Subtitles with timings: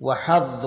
[0.00, 0.66] وحظ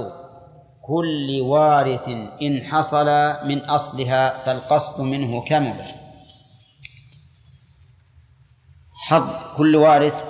[0.81, 2.07] كل وارث
[2.41, 3.05] إن حصل
[3.47, 5.85] من أصلها فالقصد منه كمل
[8.93, 10.25] حظ كل وارث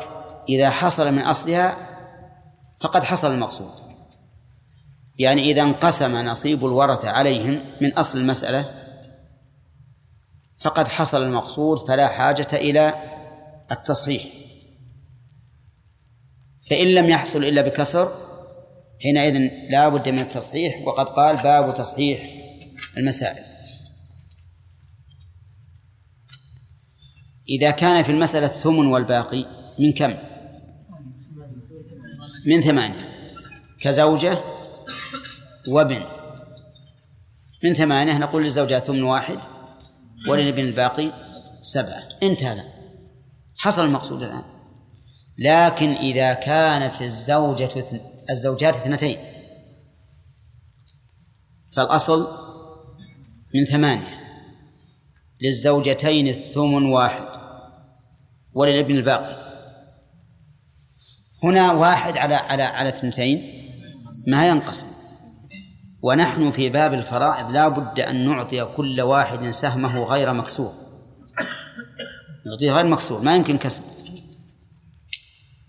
[0.49, 1.75] إذا حصل من أصلها
[2.79, 3.71] فقد حصل المقصود.
[5.19, 8.65] يعني إذا انقسم نصيب الورثة عليهم من أصل المسألة
[10.59, 12.93] فقد حصل المقصود فلا حاجة إلى
[13.71, 14.23] التصحيح.
[16.69, 18.11] فإن لم يحصل إلا بكسر
[19.03, 22.21] حينئذ لا بد من التصحيح وقد قال باب تصحيح
[22.97, 23.43] المسائل.
[27.49, 29.45] إذا كان في المسألة الثمن والباقي
[29.79, 30.13] من كم؟
[32.45, 33.11] من ثمانية.
[33.81, 34.37] كزوجة
[35.67, 36.03] وابن.
[37.63, 39.37] من ثمانية نقول للزوجات ثمن واحد
[40.29, 41.11] وللابن الباقي
[41.61, 42.03] سبعة.
[42.23, 42.63] انتهى.
[43.57, 44.43] حصل المقصود الآن.
[45.37, 47.85] لكن إذا كانت الزوجة
[48.31, 49.17] الزوجات اثنتين.
[51.75, 52.27] فالأصل
[53.55, 54.21] من ثمانية.
[55.41, 57.25] للزوجتين الثمن واحد
[58.53, 59.51] وللابن الباقي.
[61.43, 63.61] هنا واحد على على على اثنتين
[64.27, 64.87] ما ينقسم.
[66.03, 70.73] ونحن في باب الفرائض لا بد أن نعطي كل واحد سهمه غير مكسور.
[72.45, 73.83] نعطيه غير مكسور ما يمكن كسر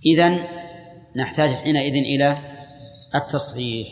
[0.07, 0.45] إذن
[1.17, 2.52] نحتاج حينئذ إلى
[3.15, 3.89] التصحيح.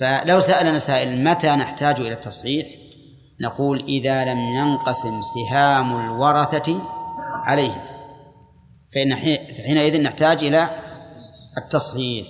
[0.00, 2.66] فلو سألنا سائل متى نحتاج إلى التصحيح
[3.40, 6.82] نقول إذا لم ينقسم سهام الورثة
[7.44, 7.82] عليهم.
[8.94, 10.70] فإن حينئذ نحتاج إلى
[11.58, 12.26] التصحيح.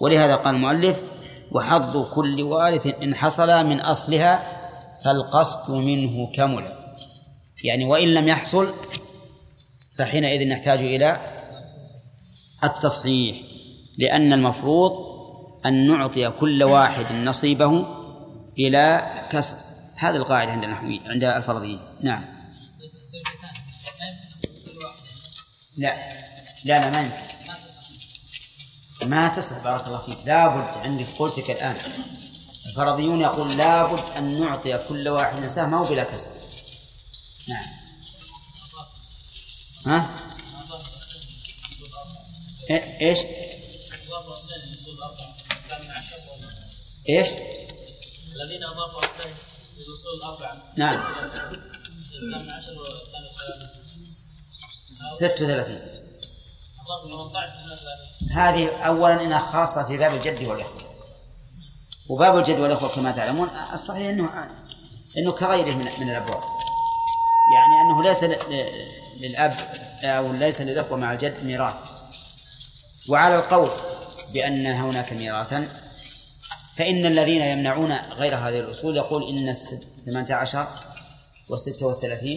[0.00, 0.96] ولهذا قال المؤلف
[1.52, 4.42] وحظ كل وارث إن حصل من أصلها
[5.04, 6.84] فالقصد منه كمل.
[7.64, 8.74] يعني وإن لم يحصل
[9.98, 11.20] فحينئذ نحتاج إلى
[12.64, 13.36] التصحيح
[13.98, 14.92] لأن المفروض
[15.66, 17.86] أن نعطي كل واحد نصيبه
[18.58, 19.56] إلى كسب.
[19.96, 21.80] هذه القاعدة عند النحويين عند الفرضيين.
[22.02, 22.24] نعم.
[25.76, 25.94] لا.
[26.64, 27.24] لا لا ما ينفع.
[29.06, 30.18] ما تصح بارك الله فيك.
[30.26, 31.76] لابد عندك قلتك الآن.
[32.66, 36.30] الفرضيون يقول لابد أن نعطي كل واحد سهمه بلا كسب.
[37.48, 37.64] نعم.
[39.86, 40.10] ها؟
[43.00, 43.18] إيش؟
[47.08, 49.00] إيش؟ الذين أضافوا
[49.78, 50.62] للاصول الأربعة.
[50.76, 50.98] نعم.
[55.14, 55.78] 36
[58.30, 60.82] هذه اولا إنها خاصة في باب الجد والإخوة.
[62.08, 64.50] وباب الجد والإخوة كما تعلمون الصحيح انه
[65.16, 66.42] إنه كغيره من من الأبواب.
[67.54, 68.24] يعني أنه ليس
[69.20, 69.54] للأب
[70.04, 71.74] أو ليس للإخوة مع الجد ميراث.
[73.08, 73.70] وعلى القول
[74.32, 75.83] بأن هناك ميراثا
[76.76, 79.52] فإن الذين يمنعون غير هذه الأصول يقول إن
[80.04, 80.66] 18
[81.48, 82.28] و36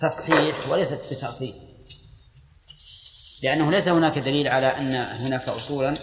[0.00, 1.54] تصحيح وليست بتأصيل.
[3.42, 5.94] لأنه ليس هناك دليل على أن هناك أصولا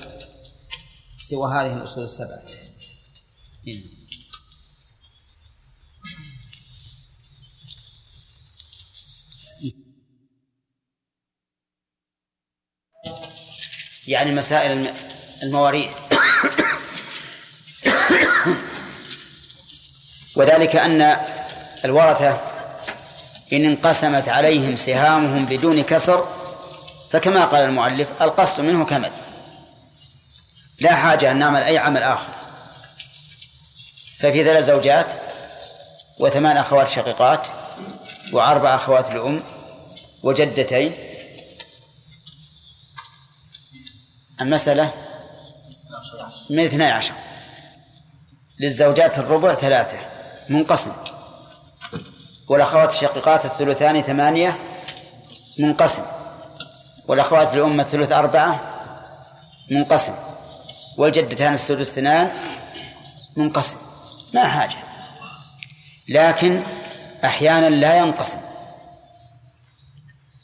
[1.30, 2.42] سوى هذه الأصول السبعة.
[14.08, 14.94] يعني مسائل
[15.44, 16.05] المواريث.
[20.36, 21.18] وذلك أن
[21.86, 22.38] الورثة
[23.54, 26.28] إن انقسمت عليهم سهامهم بدون كسر
[27.12, 29.12] فكما قال المؤلف القصد منه كمل
[30.80, 32.34] لا حاجة أن نعمل أي عمل آخر.
[34.20, 35.08] ففي ثلاث زوجات
[36.20, 37.48] وثمان أخوات شقيقات
[38.34, 39.44] وأربع أخوات لأم
[40.24, 40.94] وجدتين.
[44.42, 44.92] المسألة
[46.50, 47.14] من اثني عشر.
[48.60, 50.15] للزوجات الربع ثلاثة.
[50.50, 50.92] منقسم.
[52.48, 54.58] والأخوات الشقيقات الثلثان ثمانية
[55.60, 56.04] منقسم.
[57.08, 58.60] والأخوات لأم الثلث أربعة
[59.72, 60.14] منقسم.
[60.98, 62.32] والجدتان السدس اثنان
[63.38, 63.78] منقسم.
[64.34, 64.76] ما حاجة.
[66.10, 66.64] لكن
[67.26, 68.38] أحيانا لا ينقسم.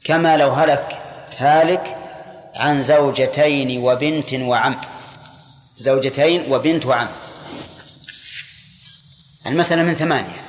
[0.03, 1.01] كما لو هلك
[1.37, 1.97] هالك
[2.55, 4.75] عن زوجتين وبنت وعم.
[5.77, 7.07] زوجتين وبنت وعم.
[9.47, 10.41] المسألة من ثمانية.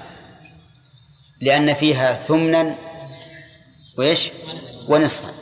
[1.40, 2.74] لأن فيها ثمنا
[3.98, 4.30] وإيش؟
[4.88, 5.32] ونصفا.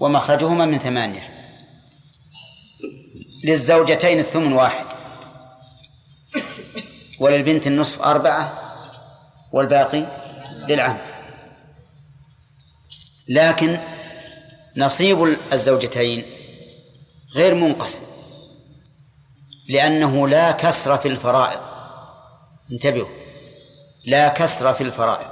[0.00, 1.28] ومخرجهما من ثمانية.
[3.44, 4.86] للزوجتين الثمن واحد.
[7.20, 8.60] وللبنت النصف أربعة.
[9.52, 10.06] والباقي
[10.68, 10.96] للعم.
[13.28, 13.78] لكن
[14.76, 16.24] نصيب الزوجتين
[17.34, 18.02] غير منقسم.
[19.68, 21.73] لأنه لا كسر في الفرائض.
[22.72, 23.08] انتبهوا.
[24.06, 25.26] لا كسر في الفرائض.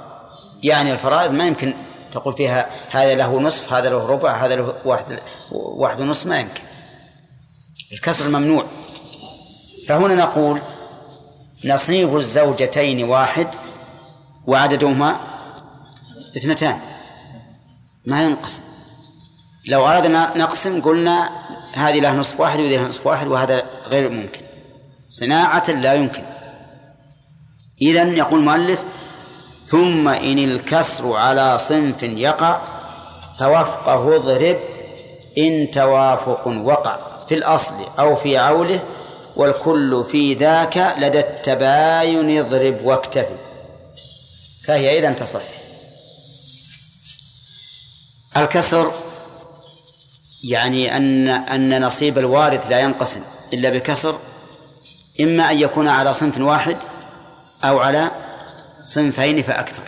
[0.63, 1.73] يعني الفرائض ما يمكن
[2.11, 5.19] تقول فيها هذا له نصف هذا له ربع هذا له واحد
[5.51, 6.61] واحد ونصف ما يمكن.
[7.91, 8.65] الكسر ممنوع
[9.87, 10.61] فهنا نقول
[11.65, 13.47] نصيب الزوجتين واحد
[14.47, 15.19] وعددهما
[16.37, 16.79] اثنتان.
[18.07, 18.61] ما ينقسم.
[19.67, 21.29] لو أردنا نقسم قلنا
[21.73, 24.41] هذه لها نصف واحد وهذه لها نصف واحد وهذا غير ممكن.
[25.09, 26.32] صناعة لا يمكن.
[27.89, 28.83] إذا يقول المؤلف
[29.65, 32.61] ثم إن الكسر على صنف يقع
[33.39, 34.59] فوفقه اضرب
[35.37, 36.97] إن توافق وقع
[37.27, 38.79] في الأصل أو في عوله
[39.35, 43.35] والكل في ذاك لدى التباين اضرب واكتفي.
[44.65, 45.41] فهي إذا تصح.
[48.37, 48.91] الكسر
[50.43, 53.21] يعني أن أن نصيب الوارث لا ينقسم
[53.53, 54.19] إلا بكسر
[55.21, 56.77] إما أن يكون على صنف واحد
[57.63, 58.11] أو على
[58.83, 59.83] صنفين فأكثر.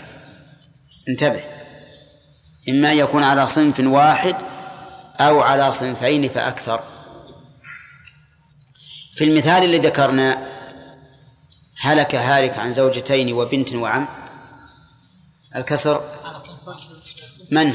[1.09, 1.43] انتبه.
[2.69, 4.35] إما أن يكون على صنف واحد
[5.19, 6.83] أو على صنفين فأكثر.
[9.15, 10.55] في المثال اللي ذكرنا
[11.81, 14.07] هلك هالك عن زوجتين وبنت وعم.
[15.55, 16.01] الكسر
[17.51, 17.73] من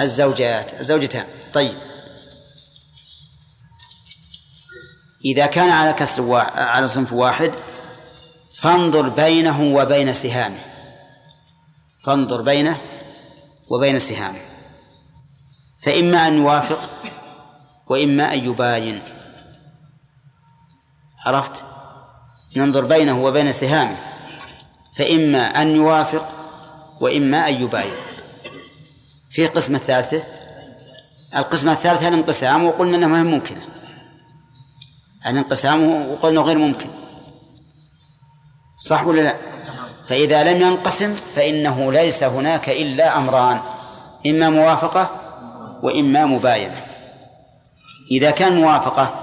[0.00, 1.26] الزوجات الزوجتان.
[1.52, 1.78] طيب.
[5.24, 7.52] إذا كان على كسر على صنف واحد
[8.60, 10.58] فانظر بينه وبين سهامه.
[12.04, 12.78] فانظر بينه
[13.70, 14.40] وبين سهامه.
[15.82, 16.90] فإما أن يوافق
[17.86, 19.02] وإما أن يباين.
[21.26, 21.64] عرفت؟
[22.56, 23.96] ننظر بينه وبين سهامه.
[24.96, 26.28] فإما أن يوافق
[27.00, 27.94] وإما أن يباين.
[29.30, 30.22] في قسمة ثالثة
[31.36, 33.62] القسمة الثالثة الانقسام وقلنا أنها ممكنة
[35.26, 37.05] الانقسام وقلنا غير ممكن.
[38.78, 39.36] صح ولا لا؟
[40.08, 43.60] فإذا لم ينقسم فإنه ليس هناك إلا أمران
[44.26, 45.10] إما موافقة
[45.82, 46.86] وإما مباينة.
[48.10, 49.14] إذا كان موافقة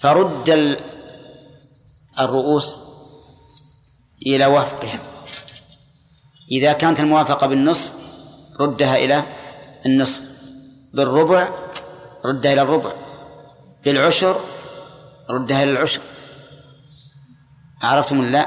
[0.00, 0.76] فرد
[2.20, 2.78] الرؤوس
[4.26, 5.00] إلى وفقها
[6.52, 7.92] إذا كانت الموافقة بالنصف
[8.60, 9.22] ردها إلى
[9.86, 10.20] النصف.
[10.94, 11.48] بالربع
[12.24, 12.92] ردها إلى الربع.
[13.84, 14.40] بالعشر
[15.30, 16.00] ردها إلى العشر.
[17.82, 18.46] عرفتم لا؟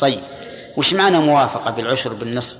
[0.00, 0.20] طيب.
[0.76, 2.56] وش معنى موافقة بالعشر بالنصف؟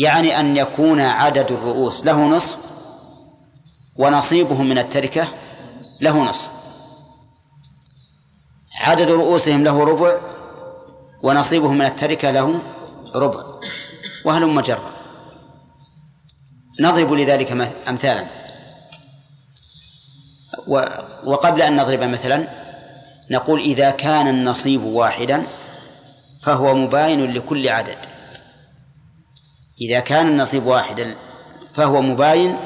[0.00, 2.56] يعني أن يكون عدد الرؤوس له نصف
[3.96, 5.28] ونصيبه من التركة
[6.00, 6.48] له نصف.
[8.80, 10.20] عدد رؤوسهم له ربع
[11.22, 12.62] ونصيبه من التركة له
[13.14, 13.44] ربع.
[14.24, 14.90] وهلم جرا
[16.80, 18.26] نضرب لذلك أمثالا.
[21.24, 22.63] وقبل أن نضرب مثلا
[23.30, 25.46] نقول إذا كان النصيب واحدا
[26.42, 27.98] فهو مباين لكل عدد.
[29.80, 31.16] إذا كان النصيب واحدا
[31.74, 32.58] فهو مباين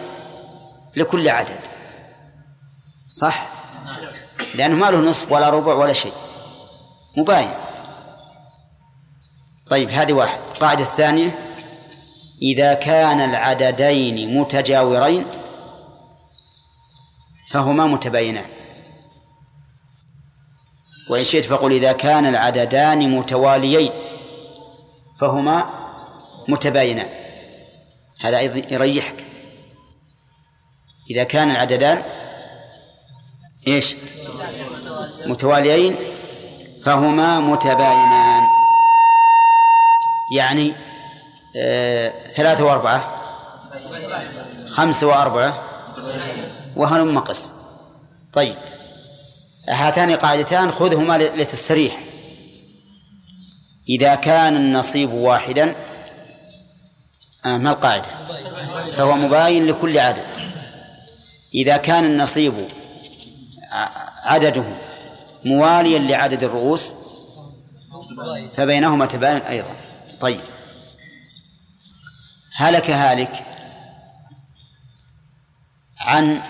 [0.96, 1.60] لكل عدد.
[3.08, 3.49] صح؟
[4.55, 6.12] لأنه ما له نصف ولا ربع ولا شيء.
[7.16, 7.50] مباين.
[9.70, 10.38] طيب هذه واحد.
[10.55, 11.38] القاعدة الثانية.
[12.43, 15.26] إذا كان العددين متجاورين
[17.50, 18.57] فهما متباينان.
[21.10, 23.93] وإن شئت فقل إذا كان العددان متواليين
[25.20, 25.88] فهما
[26.48, 27.08] متباينان.
[28.20, 29.24] هذا أيضا يريحك.
[31.10, 32.03] إذا كان العددان
[33.67, 33.96] إيش؟
[35.27, 35.96] متواليين
[36.82, 38.43] فهما متباينان.
[40.36, 40.72] يعني
[41.56, 43.22] آه ثلاثة وأربعة
[44.69, 45.62] خمسة وأربعة
[46.77, 47.53] وهلم قس
[48.32, 48.56] طيب.
[49.69, 51.98] هاتان قاعدتان خذهما لتستريح
[53.89, 55.77] إذا كان النصيب واحدا
[57.44, 58.08] آه ما القاعدة؟
[58.96, 60.27] فهو مباين لكل عدد.
[61.55, 62.55] إذا كان النصيب
[64.25, 64.65] عدده
[65.44, 66.94] مواليا لعدد الرؤوس
[68.55, 69.75] فبينهما تباين أيضا.
[70.20, 70.41] طيب.
[72.55, 73.44] هلك هالك
[75.98, 76.41] عن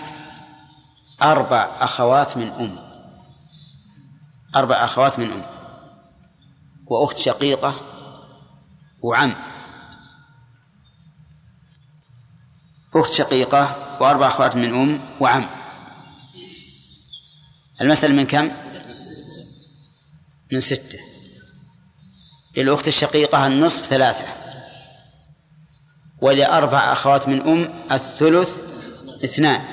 [1.21, 2.88] أربع أخوات من أم.
[4.55, 5.43] أربع أخوات من أم.
[6.85, 7.75] وأخت شقيقة
[9.01, 9.35] وعم.
[12.95, 15.45] أخت شقيقة وأربع أخوات من أم وعم.
[17.81, 18.51] المسألة من كم؟
[20.51, 20.99] من ستة.
[22.57, 24.25] للأخت الشقيقة النصف ثلاثة.
[26.21, 28.73] ولأربع أخوات من أم الثلث
[29.23, 29.63] اثنان.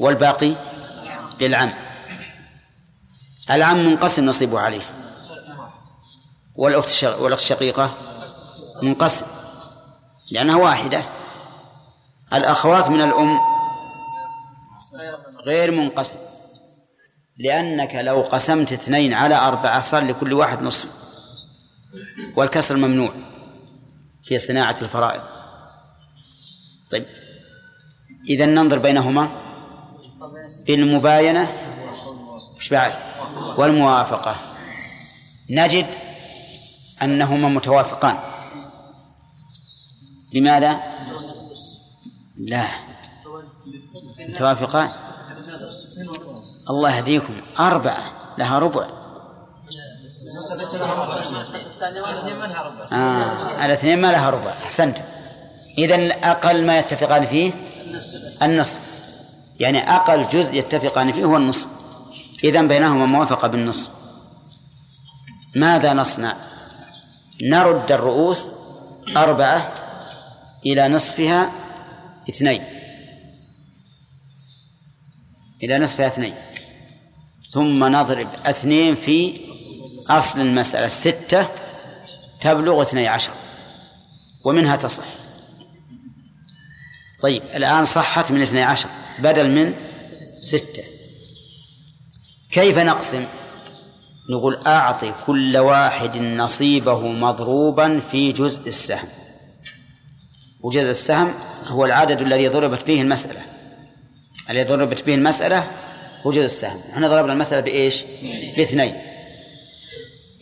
[0.00, 0.54] والباقي
[1.40, 1.85] للعم.
[3.50, 4.82] العم منقسم نصيبه عليه.
[6.56, 7.94] والأخت والأخت الشقيقة
[8.82, 9.26] منقسم
[10.30, 11.02] لأنها واحدة.
[12.32, 13.40] الأخوات من الأم
[15.46, 16.18] غير منقسم
[17.38, 20.88] لأنك لو قسمت اثنين على أربعة صار لكل واحد نصف.
[22.36, 23.10] والكسر ممنوع
[24.24, 25.22] في صناعة الفرائض.
[26.90, 27.06] طيب
[28.28, 29.28] إذا ننظر بينهما
[30.66, 31.52] بالمباينة
[32.58, 32.92] مش بعد؟
[33.56, 34.36] والموافقة.
[35.50, 35.86] نجد
[37.02, 38.18] أنهما متوافقان.
[40.32, 40.80] لماذا؟
[42.36, 42.64] لا.
[44.18, 44.90] متوافقان؟
[46.70, 47.34] الله يهديكم.
[47.60, 48.12] أربعة.
[48.38, 48.88] لها ربع.
[52.92, 54.50] آه الاثنين ما لها ربع.
[54.64, 54.98] أحسنت.
[55.78, 57.52] إذا أقل ما يتفقان فيه
[58.42, 58.78] النصف.
[59.60, 61.75] يعني أقل جزء يتفقان فيه هو النصف.
[62.44, 63.90] إذا بينهما موافقة بالنصف
[65.56, 66.36] ماذا نصنع؟
[67.42, 68.46] نرد الرؤوس
[69.16, 69.72] أربعة
[70.66, 71.52] إلى نصفها
[72.28, 72.62] اثنين.
[75.62, 76.34] إلى نصفها اثنين.
[77.50, 79.40] ثم نضرب اثنين في
[80.10, 80.88] أصل المسألة.
[80.88, 81.48] ستة
[82.40, 83.32] تبلغ اثني عشر.
[84.44, 85.04] ومنها تصح.
[87.22, 88.88] طيب الآن صحت من اثني عشر
[89.18, 89.74] بدل من
[90.40, 90.95] ستة.
[92.56, 93.24] كيف نقسم؟
[94.30, 99.08] نقول أعطي كل واحد نصيبه مضروبا في جزء السهم.
[100.62, 101.34] وجزء السهم
[101.66, 103.40] هو العدد الذي ضربت فيه المسألة.
[104.50, 105.66] الذي ضربت به المسألة
[106.22, 106.80] هو جزء السهم.
[106.92, 108.04] إحنا ضربنا المسألة بإيش؟
[108.56, 108.94] باثنين.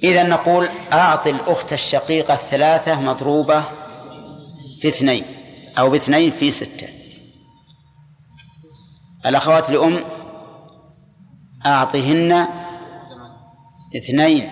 [0.02, 3.64] إذا نقول أعطي الأخت الشقيقة الثلاثة مضروبة
[4.80, 5.24] في اثنين
[5.78, 6.88] أو باثنين في ستة.
[9.26, 10.23] الأخوات لأم
[11.66, 12.46] أعطيهن
[13.96, 14.50] اثنين.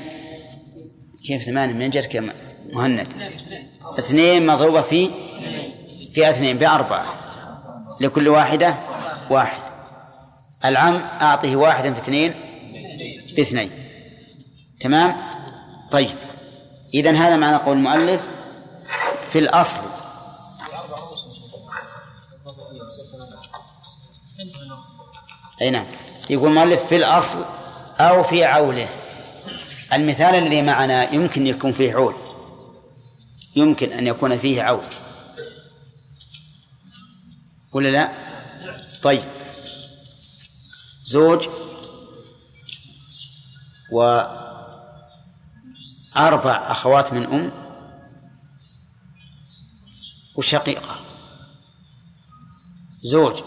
[1.26, 2.33] كيف ثمانية من يا
[2.75, 3.07] مهند.
[3.99, 5.11] اثنين مضروبة في
[6.14, 7.04] في اثنين بأربعة.
[8.00, 8.75] لكل واحدة
[9.31, 9.62] واحد.
[10.64, 12.35] العم أعطيه واحدا في اثنين
[13.37, 13.71] باثنين.
[14.81, 15.16] تمام؟
[15.90, 16.16] طيب.
[16.95, 18.28] إذا هذا معنى قول المؤلف
[19.23, 19.81] في الأصل.
[25.62, 25.87] أي نعم.
[26.30, 27.44] يقول المؤلف في الأصل
[28.00, 28.88] أو في عوله.
[29.92, 32.14] المثال الذي معنا يمكن يكون فيه عول.
[33.56, 34.84] يمكن أن يكون فيه عول.
[37.72, 38.12] ولا لا؟
[39.02, 39.28] طيب.
[41.04, 41.48] زوج
[43.92, 44.62] وأربع
[46.70, 47.52] أخوات من أم
[50.34, 50.96] وشقيقة.
[52.90, 53.42] زوج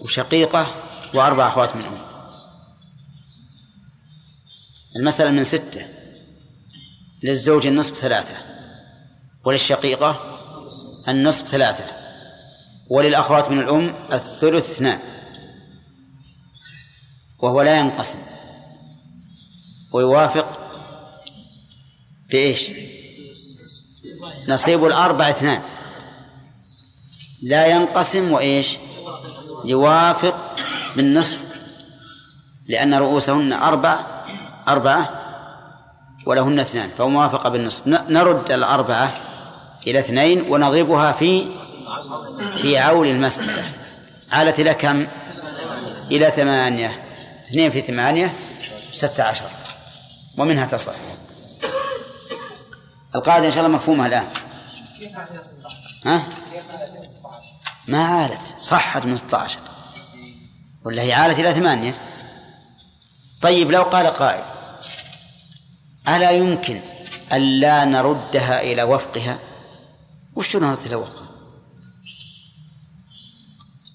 [0.00, 0.74] وشقيقة
[1.14, 2.09] وأربع أخوات من أم.
[4.96, 5.86] المسألة من ستة
[7.22, 8.36] للزوج النصف ثلاثة
[9.44, 10.36] وللشقيقة
[11.08, 11.84] النصف ثلاثة
[12.88, 14.98] وللأخوات من الأم الثلث اثنان
[17.42, 18.18] وهو لا ينقسم
[19.92, 20.60] ويوافق
[22.30, 22.70] بإيش؟
[24.48, 25.62] نصيب الأربع اثنان
[27.42, 28.78] لا ينقسم وإيش؟
[29.64, 30.56] يوافق
[30.96, 31.50] بالنصف
[32.68, 34.19] لأن رؤوسهن أربع
[34.68, 35.08] أربعة
[36.26, 37.86] ولهن اثنان فهو موافقة بالنصف.
[37.86, 39.14] نرد الأربعة
[39.86, 41.46] إلى اثنين ونضربها في
[42.62, 43.72] في عول المسألة.
[44.32, 45.06] عالت إلى كم؟
[46.10, 47.02] إلى ثمانية.
[47.48, 48.32] اثنين في ثمانية
[48.92, 49.44] ستة عشر.
[50.38, 50.92] ومنها تصح.
[53.14, 54.26] القاعدة إن شاء الله مفهومة الآن.
[56.06, 56.22] ها؟
[57.88, 58.54] ما عالت.
[58.58, 59.58] صحت من 16
[60.84, 62.09] ولا هي عالت إلى ثمانية؟
[63.42, 64.42] طيب لو قال قائل
[66.08, 66.80] ألا يمكن
[67.32, 69.38] ألا نردها إلى وفقها؟
[70.36, 71.26] وش نرد إلى وفقها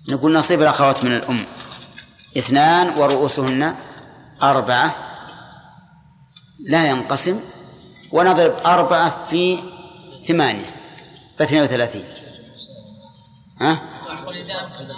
[0.09, 1.45] نقول نصيب الأخوات من الأم.
[2.37, 3.75] اثنان ورؤوسهن
[4.43, 4.95] أربعة.
[6.59, 7.39] لا ينقسم.
[8.11, 9.59] ونضرب أربعة في
[10.27, 10.75] ثمانية
[11.39, 12.03] فاثنين وثلاثين.
[13.61, 13.81] ها؟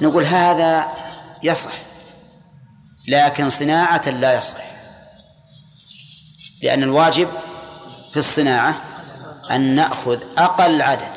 [0.02, 0.88] نقول هذا
[1.44, 1.87] يصح.
[3.08, 4.58] لكن صناعة لا يصح.
[6.64, 7.30] لأن الواجب
[8.12, 8.82] في الصناعة
[9.52, 11.12] أن نأخذ أقل عدد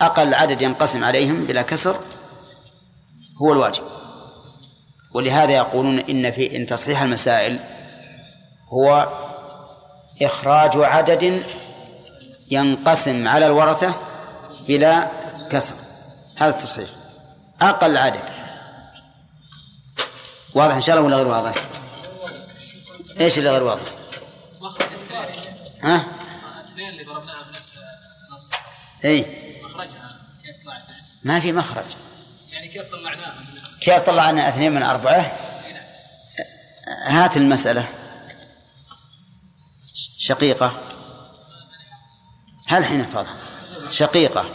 [0.00, 2.00] أقل عدد ينقسم عليهم بلا كسر
[3.42, 3.82] هو الواجب.
[5.14, 7.58] ولهذا يقولون إن في إن تصحيح المسائل
[8.72, 9.08] هو
[10.22, 11.42] إخراج عدد
[12.50, 13.94] ينقسم على الورثة
[14.68, 15.08] بلا
[15.50, 15.74] كسر.
[16.36, 16.88] هذا التصحيح.
[17.62, 18.31] أقل عدد.
[20.54, 21.54] واضح إن شاء الله ولا غير واضح؟
[23.20, 23.82] إيش اللي غير واضح؟
[25.82, 26.04] ها؟
[26.60, 27.74] الاثنين اللي ضربناها في نفس
[28.30, 28.48] النص
[29.04, 29.26] إي.
[29.64, 30.82] مخرجها كيف طلعت؟
[31.22, 31.84] ما في مخرج.
[32.52, 33.34] يعني كيف طلعناها
[33.80, 35.32] كيف طلعنا اثنين من أربعة؟
[37.06, 37.88] هات المسألة.
[40.18, 40.80] شقيقة.
[42.68, 43.36] هل الحين احفظها
[43.90, 44.46] شقيقة.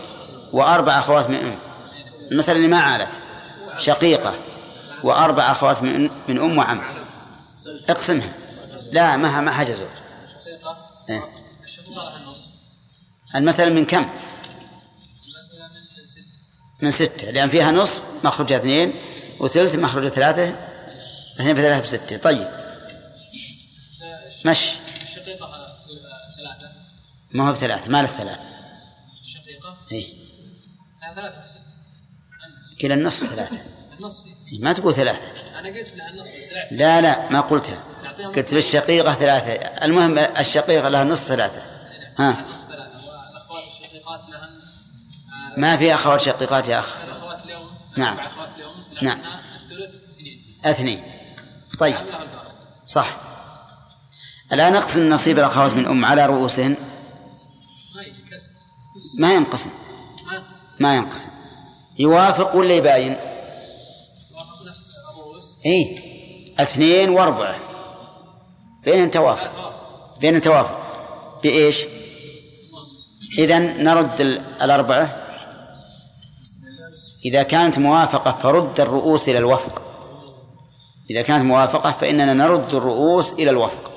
[0.51, 1.57] وأربع أخوات من أم
[2.31, 3.21] المسألة اللي ما عالت.
[3.77, 4.35] شقيقة.
[5.03, 6.81] وأربع أخوات من من أم وعم.
[7.89, 8.33] اقسمها
[8.91, 9.87] لا ما ما حاجة زوج.
[10.41, 10.77] شقيقة
[11.09, 11.23] إيه.
[13.35, 14.11] المسألة من كم؟ من
[16.07, 16.25] ست
[16.81, 17.31] من ستة.
[17.31, 18.93] لأن فيها نصف مخرجها اثنين
[19.39, 20.49] وثلث مخرجها ثلاثة
[21.35, 22.17] اثنين في ثلاثة بستة.
[22.17, 22.47] طيب.
[24.45, 24.71] مشي.
[25.01, 25.47] الشقيقة
[26.37, 26.71] ثلاثة
[27.31, 28.45] ما هو بثلاثة؟ ما له ثلاثة؟
[29.21, 30.13] الشقيقة إيه.
[31.15, 31.59] ثلاثة
[32.81, 33.57] كلا النصف ثلاثة.
[33.99, 35.21] النص فيه إيه، ما تقول ثلاثة.
[35.59, 37.83] أنا قلت لها النص بالزعف لا لا ما قلتها.
[38.35, 39.51] قلت للشقيقة ثلاثة.
[39.85, 41.61] المهم الشقيقة لها نصف ثلاثة.
[42.19, 42.37] ها؟ آه،
[45.57, 47.03] ما في أخوات شقيقات يا أخ.
[47.03, 48.19] الأخوات اليوم نعم.
[48.19, 49.19] أخوات اليوم نعم.
[49.19, 50.55] الثلث اثنين.
[50.65, 51.03] اثنين.
[51.79, 51.95] طيب.
[52.85, 53.17] صح.
[54.53, 56.75] الآن نقسم نصيب الأخوات من أم على رؤوسهن.
[59.19, 59.69] ما ينقسم.
[60.79, 61.29] ما ينقسم.
[61.99, 63.36] يوافق ولا يباين؟
[65.67, 65.99] اي
[66.59, 67.55] اثنين واربعة.
[68.85, 69.73] بين توافق
[70.21, 70.77] بين توافق
[71.43, 71.85] بإيش؟
[73.37, 75.23] إذا نرد ال- الأربعة.
[77.25, 79.81] إذا كانت موافقة فرد الرؤوس إلى الوفق.
[81.09, 83.91] إذا كانت موافقة فإننا نرد الرؤوس إلى الوفق.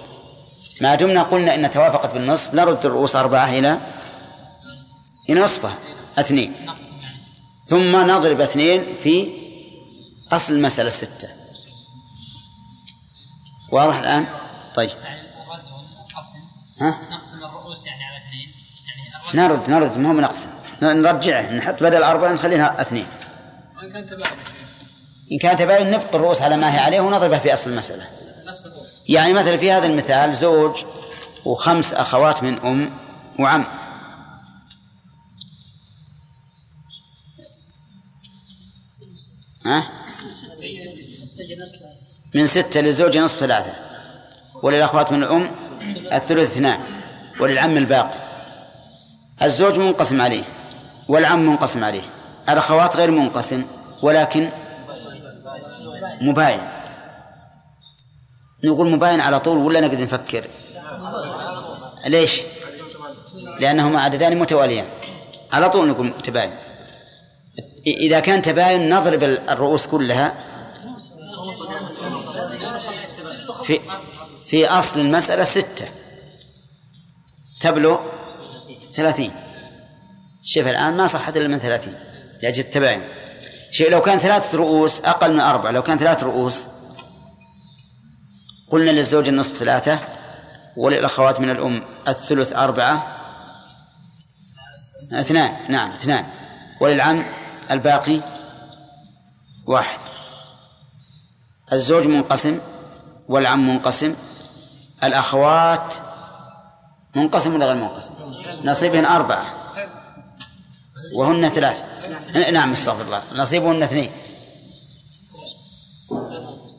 [0.81, 3.79] ما دمنا قلنا إن توافقت بالنصف نرد الرؤوس أربعة إلى
[5.31, 5.75] إلى نصفها.
[6.19, 6.53] اثنين.
[7.65, 9.29] ثم نضرب اثنين في
[10.33, 11.29] أصل المسألة ستة
[13.73, 14.27] واضح الآن؟
[14.75, 14.91] طيب
[16.81, 18.55] ها؟ نقسم الرؤوس يعني على اثنين
[19.35, 20.49] يعني نرد نرد مو نقسم
[20.83, 23.07] نرجعه نحط بدل أربعة نخليها اثنين
[23.77, 24.33] وإن كان تباين
[25.33, 28.07] إن كان تباين نبقي الرؤوس على ما هي عليه ونضربها في أصل المسألة
[29.09, 30.85] يعني مثلا في هذا المثال زوج
[31.45, 32.91] وخمس أخوات من أم
[33.39, 33.65] وعم
[39.67, 39.91] ها؟
[42.35, 43.73] من ستة للزوج نصف ثلاثة.
[44.63, 45.51] وللأخوات من الأم
[46.13, 46.81] الثلث اثنان.
[47.41, 48.19] وللعم الباقي.
[49.43, 50.43] الزوج منقسم عليه
[51.09, 52.03] والعم منقسم عليه.
[52.49, 53.65] الأخوات غير منقسم
[54.03, 54.51] ولكن
[56.21, 56.61] مباين.
[58.65, 60.47] نقول مباين على طول ولا نقدر نفكر؟
[62.07, 62.43] ليش؟
[63.61, 64.87] لأنهما عددان متواليان.
[65.53, 66.51] على طول نقول تباين
[67.87, 70.35] إذا كان تباين نضرب الرؤوس كلها
[73.71, 73.81] في
[74.47, 75.89] في أصل المسألة ستة.
[77.61, 78.01] تبلغ
[78.93, 79.33] ثلاثين.
[80.43, 81.95] شوف الآن ما صحت إلا من ثلاثين.
[82.43, 83.03] لأجل التباين
[83.71, 85.71] شيء لو كان ثلاثة رؤوس أقل من أربعة.
[85.71, 86.67] لو كان ثلاث رؤوس
[88.71, 89.99] قلنا للزوج النصف ثلاثة
[90.77, 93.17] وللأخوات من الأم الثلث أربعة.
[95.13, 95.57] اثنان.
[95.69, 96.27] نعم اثنان.
[96.81, 97.27] وللعم
[97.71, 98.21] الباقي
[99.67, 99.99] واحد.
[101.73, 102.61] الزوج منقسم
[103.31, 104.15] والعم منقسم؟
[105.05, 105.95] الأخوات
[107.17, 108.11] منقسم ولا غير منقسم؟
[108.65, 109.45] نصيبهن أربعة.
[111.15, 111.77] وهن ثلاث
[112.53, 113.23] نعم استغفر الله.
[113.37, 114.11] نصيبهن اثنين.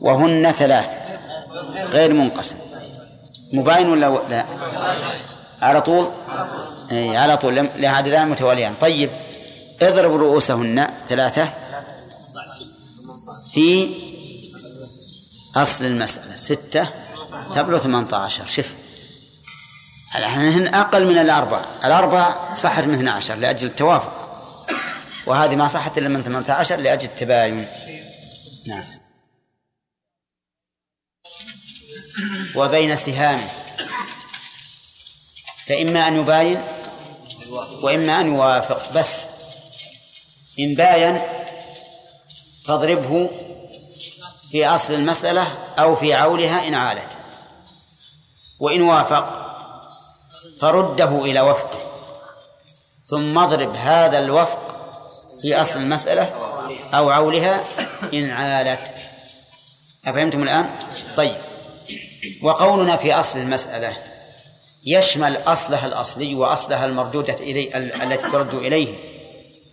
[0.00, 0.86] وهن ثلاث
[1.76, 2.56] غير منقسم.
[3.52, 4.44] مباين ولا لا.
[5.62, 6.10] على طول؟
[6.92, 7.56] اي على طول.
[7.56, 8.74] لم- لعددان متواليان.
[8.80, 9.10] طيب
[9.82, 11.48] اضرب رؤوسهن ثلاثة
[13.52, 13.94] في
[15.56, 16.88] أصل المسألة ستة
[17.54, 18.74] تبلغ 18 شف
[20.14, 21.64] هن أقل من الأربع.
[21.84, 24.28] الأربع صحت من 12 لأجل التوافق.
[25.26, 27.66] وهذه ما صحت إلا من 18 لأجل التباين.
[28.66, 28.84] نعم.
[32.56, 33.48] وبين سهامه.
[35.66, 36.64] فإما أن يباين
[37.82, 38.92] وإما أن يوافق.
[38.92, 39.22] بس.
[40.58, 41.22] إن باين
[42.64, 43.30] فاضربه
[44.52, 45.46] في أصل المسألة
[45.78, 47.16] أو في عولها إن عالت
[48.60, 49.42] وإن وافق
[50.60, 51.78] فرده إلى وفقه.
[53.06, 54.58] ثم اضرب هذا الوفق
[55.42, 56.30] في أصل المسألة
[56.94, 57.64] أو عولها
[58.14, 58.94] إن عالت
[60.06, 60.70] أفهمتم الآن؟
[61.16, 61.36] طيب.
[62.42, 63.96] وقولنا في أصل المسألة
[64.84, 68.94] يشمل أصلها الأصلي وأصلها المردودة إليه ال- التي ترد إليه.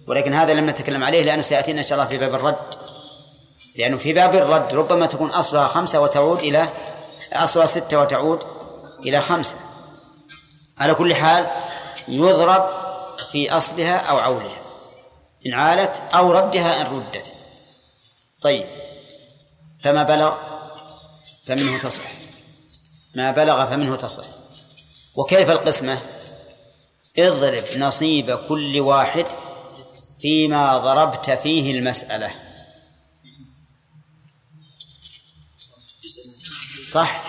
[0.08, 2.89] ولكن هذا لم نتكلم عليه لأنه سيأتينا إن شاء الله في باب الرد.
[3.80, 6.70] لأنه في باب الرد ربما تكون أصلها خمسة وتعود إلى
[7.34, 8.40] أصلها ستة وتعود
[9.00, 9.58] إلى خمسة.
[10.78, 11.48] على كل حال
[12.08, 12.70] يضرب
[13.32, 14.62] في أصلها أو عولها.
[15.46, 17.34] إن عالت أو ردها إن ردت.
[18.42, 18.66] طيب.
[19.82, 20.34] فما بلغ
[21.46, 22.12] فمنه تصح.
[23.16, 24.24] ما بلغ فمنه تصح.
[25.16, 25.98] وكيف القسمة؟
[27.20, 29.26] اضرب نصيب كل واحد
[30.22, 32.49] فيما ضربت فيه المسألة.
[36.92, 37.22] صح؟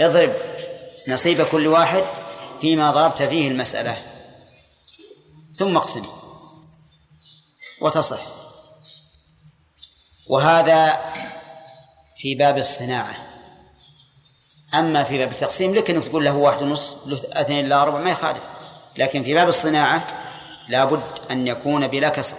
[0.00, 0.32] اضرب
[1.08, 2.04] نصيب كل واحد
[2.60, 4.02] فيما ضربت فيه المسألة.
[5.56, 6.02] ثم اقسم.
[7.80, 8.20] وتصح.
[10.28, 11.00] وهذا
[12.18, 13.16] في باب الصناعة.
[14.74, 18.10] أما في باب التقسيم لك أنك تقول له واحد ونص له اثنين إلا أربع ما
[18.10, 18.42] يخالف.
[18.96, 20.06] لكن في باب الصناعة
[20.68, 22.36] لابد أن يكون بلا كسر.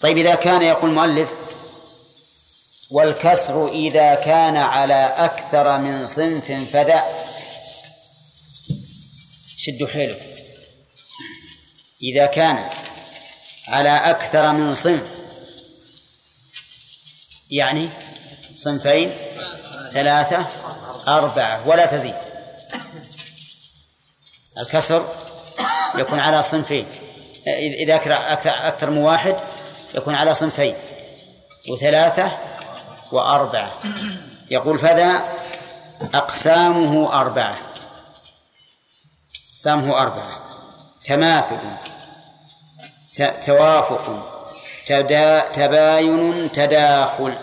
[0.00, 1.43] طيب إذا كان يقول المؤلف
[2.94, 7.04] والكسر إذا كان على أكثر من صنف فذا.
[9.56, 10.24] شدوا حيلكم.
[12.02, 12.70] إذا كان
[13.68, 15.06] على أكثر من صنف
[17.50, 17.88] يعني
[18.50, 19.12] صنفين
[19.92, 20.46] ثلاثة
[21.08, 22.14] أربعة ولا تزيد.
[24.58, 25.08] الكسر
[25.98, 26.86] يكون على صنفين.
[27.46, 29.36] إذا أكثر أكثر من واحد
[29.94, 30.74] يكون على صنفين.
[31.68, 32.53] وثلاثة
[33.12, 33.72] وأربعة.
[34.50, 35.22] يقول فذا
[36.14, 37.58] أقسامه أربعة.
[39.52, 40.40] أقسامه أربعة.
[41.04, 41.58] تماثل
[43.46, 44.30] توافق
[45.52, 47.34] تباين تداخل.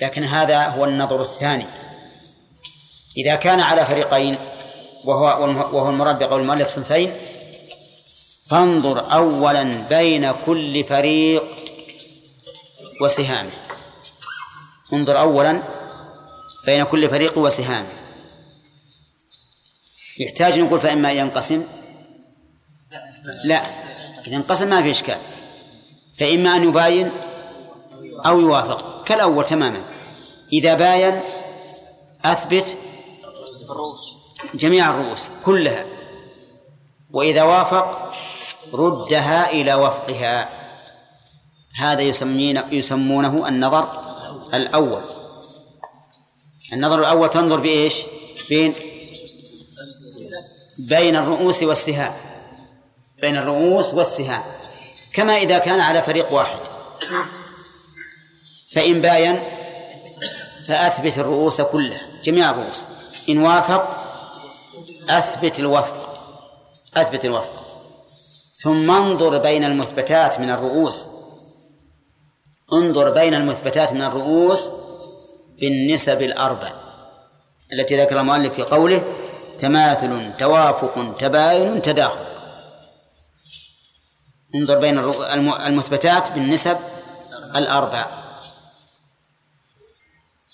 [0.00, 1.66] لكن هذا هو النظر الثاني.
[3.16, 4.38] إذا كان على فريقين
[5.04, 5.24] وهو
[5.72, 7.14] وهو المراد بقول المؤلف صنفين
[8.48, 11.43] فانظر أولا بين كل فريق
[13.00, 13.50] وسهامه
[14.92, 15.62] انظر أولا
[16.66, 17.88] بين كل فريق وسهامه
[20.20, 21.66] يحتاج نقول فإما ينقسم؟
[23.44, 23.62] لا
[24.26, 25.18] إذا انقسم ما في إشكال.
[26.18, 27.12] فإما أن يباين
[28.26, 29.04] أو يوافق.
[29.04, 29.82] كالأول تماما.
[30.52, 31.20] إذا باين
[32.24, 32.78] أثبت
[34.54, 35.84] جميع الرؤوس كلها.
[37.10, 38.12] وإذا وافق
[38.74, 40.63] ردها إلى وفقها.
[41.76, 43.88] هذا يسمين يسمونه النظر
[44.54, 45.02] الأول.
[46.72, 47.94] النظر الأول تنظر بإيش؟
[48.48, 48.74] بين
[50.78, 52.12] بين الرؤوس والسهام.
[53.20, 54.42] بين الرؤوس والسهام.
[55.12, 56.60] كما إذا كان على فريق واحد.
[58.72, 59.42] فإن باين
[60.66, 62.86] فأثبت الرؤوس كلها جميع الرؤوس.
[63.28, 64.04] إن وافق
[65.08, 66.14] أثبت الوفق.
[66.96, 67.64] أثبت الوفق.
[68.52, 71.13] ثم انظر بين المثبتات من الرؤوس.
[72.72, 74.70] انظر بين المثبتات من الرؤوس
[75.60, 76.72] بالنسب الأربع
[77.72, 79.02] التي ذكر المؤلف في قوله
[79.58, 82.24] تماثل توافق تباين تداخل.
[84.54, 84.98] انظر بين
[85.66, 86.76] المثبتات بالنسب
[87.56, 88.06] الأربع.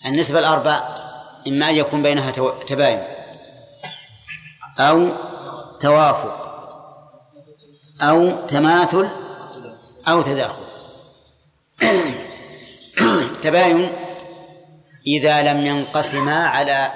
[0.07, 0.83] النسبة الأربع
[1.49, 2.31] إما أن يكون بينها
[2.67, 3.03] تباين
[4.79, 5.09] أو
[5.81, 6.41] توافق
[8.03, 9.09] أو تماثل
[10.09, 10.70] أو تداخل.
[13.43, 13.93] تباين
[15.07, 16.93] إذا لم ينقسما على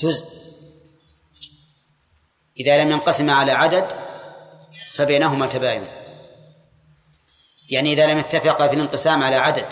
[0.00, 0.26] جزء.
[2.60, 3.86] إذا لم ينقسما على عدد
[4.94, 5.86] فبينهما تباين.
[7.70, 9.66] يعني إذا لم يتفقا في الانقسام على عدد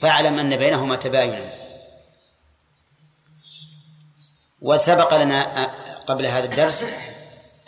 [0.00, 1.44] فاعلم أن بينهما تباينا
[4.60, 5.70] وسبق لنا
[6.06, 6.86] قبل هذا الدرس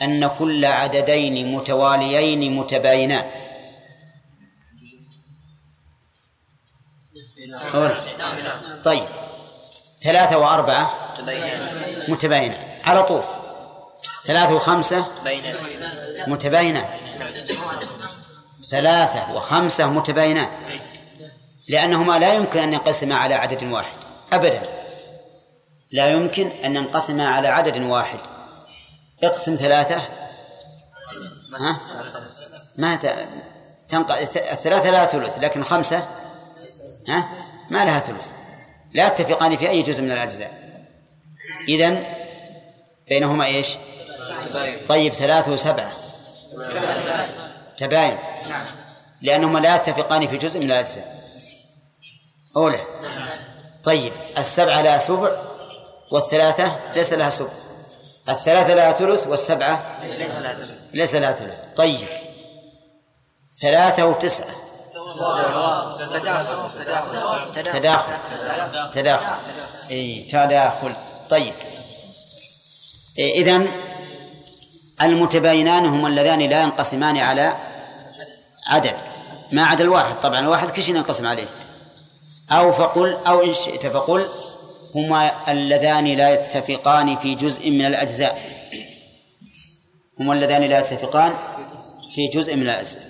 [0.03, 3.31] أن كل عددين متواليين متباينان
[8.85, 9.09] طيب.
[10.03, 10.95] ثلاثة وأربعة.
[12.09, 12.59] متباينة.
[12.85, 13.23] على طول.
[14.25, 15.05] ثلاثة وخمسة.
[16.27, 16.89] متباينة.
[18.71, 20.51] ثلاثة وخمسة متباينات
[21.69, 23.97] لأنهما لا يمكن أن ينقسما على عدد واحد.
[24.33, 24.63] أبدا.
[25.93, 28.19] لا يمكن أن ينقسما على عدد واحد.
[29.23, 29.97] اقسم ثلاثة.
[31.61, 31.77] ها؟
[32.79, 32.97] ما
[33.89, 34.13] تنق...
[34.53, 36.07] الثلاثة لها ثلث لكن خمسة.
[37.09, 37.29] ها؟
[37.71, 38.27] ما لها ثلث.
[38.93, 40.81] لا يتفقان في أي جزء من الأجزاء.
[41.69, 42.05] إذن
[43.09, 43.69] بينهما إيش؟
[44.89, 45.93] طيب ثلاثة وسبعة.
[47.77, 48.19] تباين.
[49.23, 51.17] لأنهما لا يتفقان في جزء من الأجزاء.
[52.57, 52.81] أولى.
[53.85, 55.31] طيب السبعة لها سبع
[56.13, 57.49] والثلاثة ليس لها سبع.
[58.29, 60.01] الثلاثة لها ثلث والسبعة
[60.95, 61.75] ليس لها ثلث.
[61.77, 62.09] طيب
[63.61, 64.66] ثلاثة وتسعة.
[67.73, 68.13] تداخل.
[68.95, 69.35] تداخل
[69.91, 70.93] اي تداخل
[71.31, 71.55] طيب
[73.19, 73.69] إذن
[75.03, 77.57] المتباينان هم اللذان لا ينقسمان على
[78.67, 78.97] عدد.
[79.53, 80.21] ما عدا الواحد.
[80.21, 81.47] طبعا الواحد كل شيء ينقسم عليه.
[82.51, 84.27] أو فقل أو إن شئت فقل
[84.95, 88.43] هما اللذان لا يتفقان في جزء من الأجزاء.
[90.21, 91.37] هما اللذان لا يتفقان
[92.15, 93.06] في جزء من الأجزاء.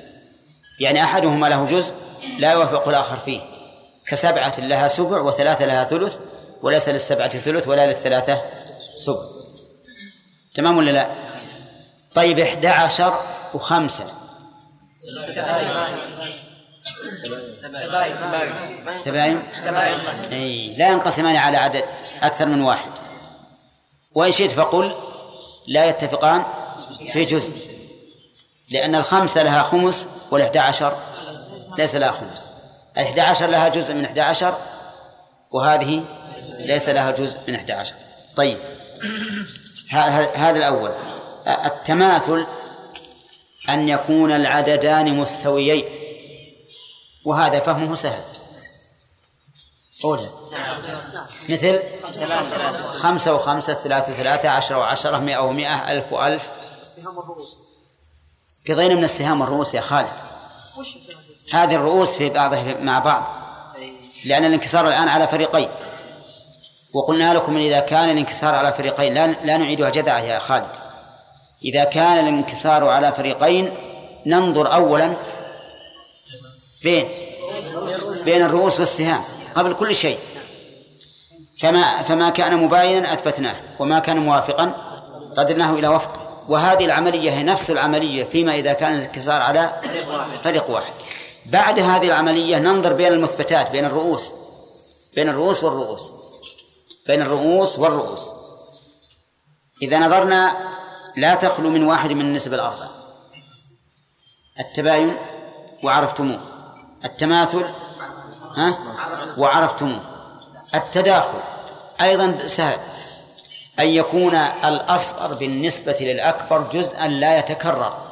[0.81, 1.95] يعني أحدهما له جزء
[2.39, 3.41] لا يوافق الآخر فيه
[4.07, 6.17] كسبعة لها سبع وثلاثة لها ثلث
[6.62, 8.41] وليس للسبعة ثلث ولا للثلاثة
[8.97, 9.21] سبع.
[10.55, 11.15] تمام ولا لا؟
[12.15, 13.21] طيب إحدى عشر
[13.55, 14.07] وخمسة.
[19.05, 19.43] تباين؟
[20.33, 21.85] أي لا ينقسمان على عدد
[22.23, 22.91] أكثر من واحد.
[24.15, 24.95] وإن شئت فقل
[25.67, 26.45] لا يتفقان
[27.12, 27.76] في جزء.
[28.70, 30.96] لأن الخمسة لها خمس والإحدى عشر
[31.79, 32.46] ليس لها خمس.
[32.96, 34.59] الإحدى عشر لها جزء من إحدى عشر
[35.50, 36.05] وهذه
[36.59, 37.94] ليس لها جزء من إحدى عشر.
[38.37, 38.59] طيب.
[40.35, 40.92] هذا الأول.
[41.46, 42.46] التماثل
[43.68, 45.85] أن يكون العددان مستويين.
[47.24, 48.22] وهذا فهمه سهل.
[50.05, 50.31] أولى
[51.48, 51.81] مثل
[52.98, 56.48] خمسة وخمسة ثلاثة ثلاثة عشرة وعشرة مئة ومئة ألف وألف.
[58.68, 60.09] قضينا من السهام الرؤوس يا خالد.
[61.52, 63.24] هذه الرؤوس في بعضها مع بعض.
[64.24, 65.68] لأن الانكسار الآن على فريقين.
[66.94, 70.66] وقلنا لكم إذا كان الانكسار على فريقين لا, لا نعيدها جدعة يا خالد.
[71.64, 73.76] إذا كان الانكسار على فريقين
[74.26, 75.16] ننظر أولا
[76.83, 77.09] بين
[78.24, 79.22] بين الرؤوس والسهام
[79.55, 80.18] قبل كل شيء.
[81.61, 84.92] فما فما كان مباينا أثبتناه وما كان موافقا
[85.37, 86.26] قدرناه إلى وفقه.
[86.48, 89.80] وهذه العملية هي نفس العملية فيما إذا كان الانكسار على
[90.44, 90.92] فريق واحد.
[91.46, 94.35] بعد هذه العملية ننظر بين المثبتات بين الرؤوس.
[95.14, 96.12] بين الرؤوس والرؤوس.
[97.06, 98.30] بين الرؤوس والرؤوس.
[99.82, 100.56] إذا نظرنا
[101.16, 102.87] لا تخلو من واحد من النسب الأربع
[104.61, 105.18] التباين
[105.85, 106.40] وعرفتموه.
[107.04, 107.64] التماثل
[108.56, 108.78] ها؟
[109.38, 110.00] وعرفتموه.
[110.74, 111.40] التداخل
[112.00, 112.78] أيضا سهل.
[113.79, 118.07] أن يكون الأصغر بالنسبة للأكبر جزءا لا يتكرر.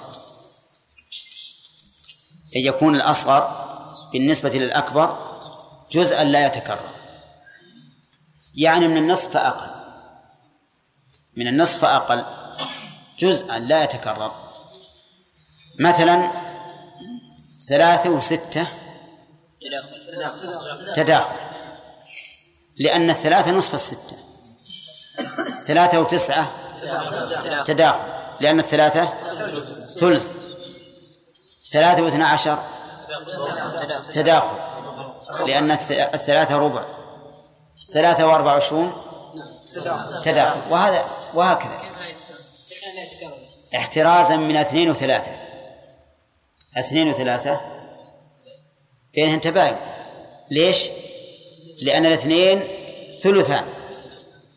[2.57, 3.65] أن يكون الأصغر
[4.13, 5.35] بالنسبة للأكبر
[5.93, 6.91] جزءا لا يتكرر.
[8.55, 9.71] يعني من النصف فأقل.
[11.37, 12.25] من النصف فأقل
[13.19, 14.49] جزءا لا يتكرر.
[15.81, 16.31] مثلا
[17.69, 18.67] ثلاثة وستة
[20.97, 21.37] تداخل.
[22.77, 24.24] لأن الثلاثة نصف الستة.
[25.67, 26.51] ثلاثة وتسعة
[27.65, 28.05] تداخل.
[28.41, 29.13] لأن الثلاثة
[30.01, 30.57] ثلث.
[31.73, 32.59] ثلاثة واثنى عشر
[34.13, 34.57] تداخل.
[35.47, 35.71] لأن
[36.15, 36.85] الثلاثة ربع.
[37.93, 38.93] ثلاثة وأربعة وعشرون
[40.25, 40.61] تداخل.
[40.71, 41.81] وهذا وهكذا.
[43.77, 45.37] احترازا من اثنين وثلاثة.
[46.77, 47.61] اثنين وثلاثة.
[49.15, 49.77] بينهن تباين
[50.51, 50.89] ليش؟
[51.83, 52.63] لأن الاثنين
[53.23, 53.65] ثلثان.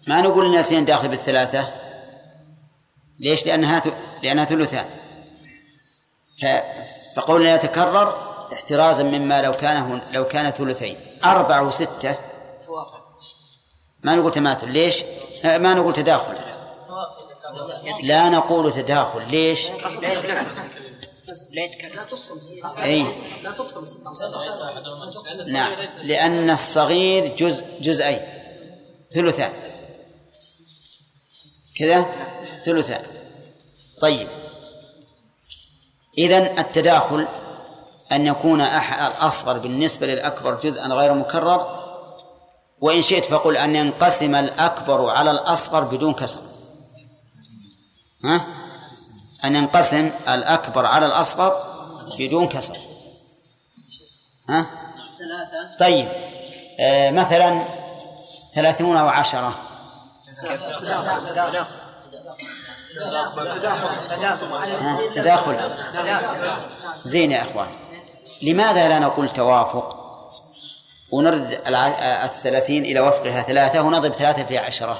[0.07, 1.67] ما نقول ان الاثنين داخل بالثلاثة؟
[3.19, 3.81] ليش؟ لأنها
[4.23, 4.85] لأنها ثلثان.
[7.15, 8.17] فقولنا يتكرر
[8.53, 10.97] احترازا مما لو كان لو كان ثلثين.
[11.25, 12.15] أربعة وستة.
[14.03, 14.69] ما نقول تماثل.
[14.69, 15.03] ليش؟
[15.43, 16.35] ما نقول تداخل.
[18.03, 19.29] لا نقول تداخل.
[19.29, 19.67] ليش؟
[22.83, 23.05] أي
[25.51, 25.71] نعم.
[26.03, 28.19] لأن الصغير جزء جزئين.
[29.09, 29.51] ثلثان.
[31.77, 32.05] كذا؟
[32.65, 33.03] ثلثان
[34.01, 34.27] طيب.
[36.17, 37.27] إذن التداخل
[38.11, 41.87] أن يكون الأصغر بالنسبة للأكبر جزءا غير مكرر
[42.81, 46.41] وإن شئت فقل أن ينقسم الأكبر على الأصغر بدون كسر.
[48.23, 48.45] ها؟
[49.45, 51.57] أن ينقسم الأكبر على الأصغر
[52.19, 52.77] بدون كسر.
[54.49, 54.65] ها؟
[55.79, 56.07] طيب.
[56.79, 57.63] آه مثلا
[58.53, 59.09] ثلاثون أو
[60.43, 61.67] عشرة
[65.15, 65.55] تداخل.
[67.03, 67.67] زين يا إخوان.
[68.41, 69.97] لماذا لا نقول توافق
[71.11, 71.61] ونرد
[72.23, 74.99] الثلاثين إلى وفقها ثلاثة ونضرب ثلاثة في عشرة؟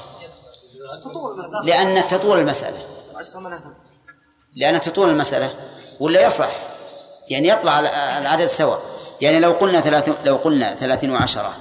[1.64, 2.78] لأن تطول المسألة.
[4.56, 5.54] لأن تطول المسألة.
[6.00, 6.50] ولا يصح.
[7.28, 7.80] يعني يطلع
[8.18, 8.82] العدد سواء
[9.20, 11.54] يعني لو قلنا ثلاثين لو قلنا ثلاثين وعشرة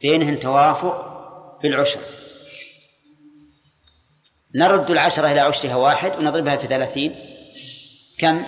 [0.00, 1.06] بينهن توافق
[1.62, 2.00] بالعشر.
[4.58, 7.14] نرد العشرة إلى عشرها واحد ونضربها في ثلاثين.
[8.18, 8.44] كم؟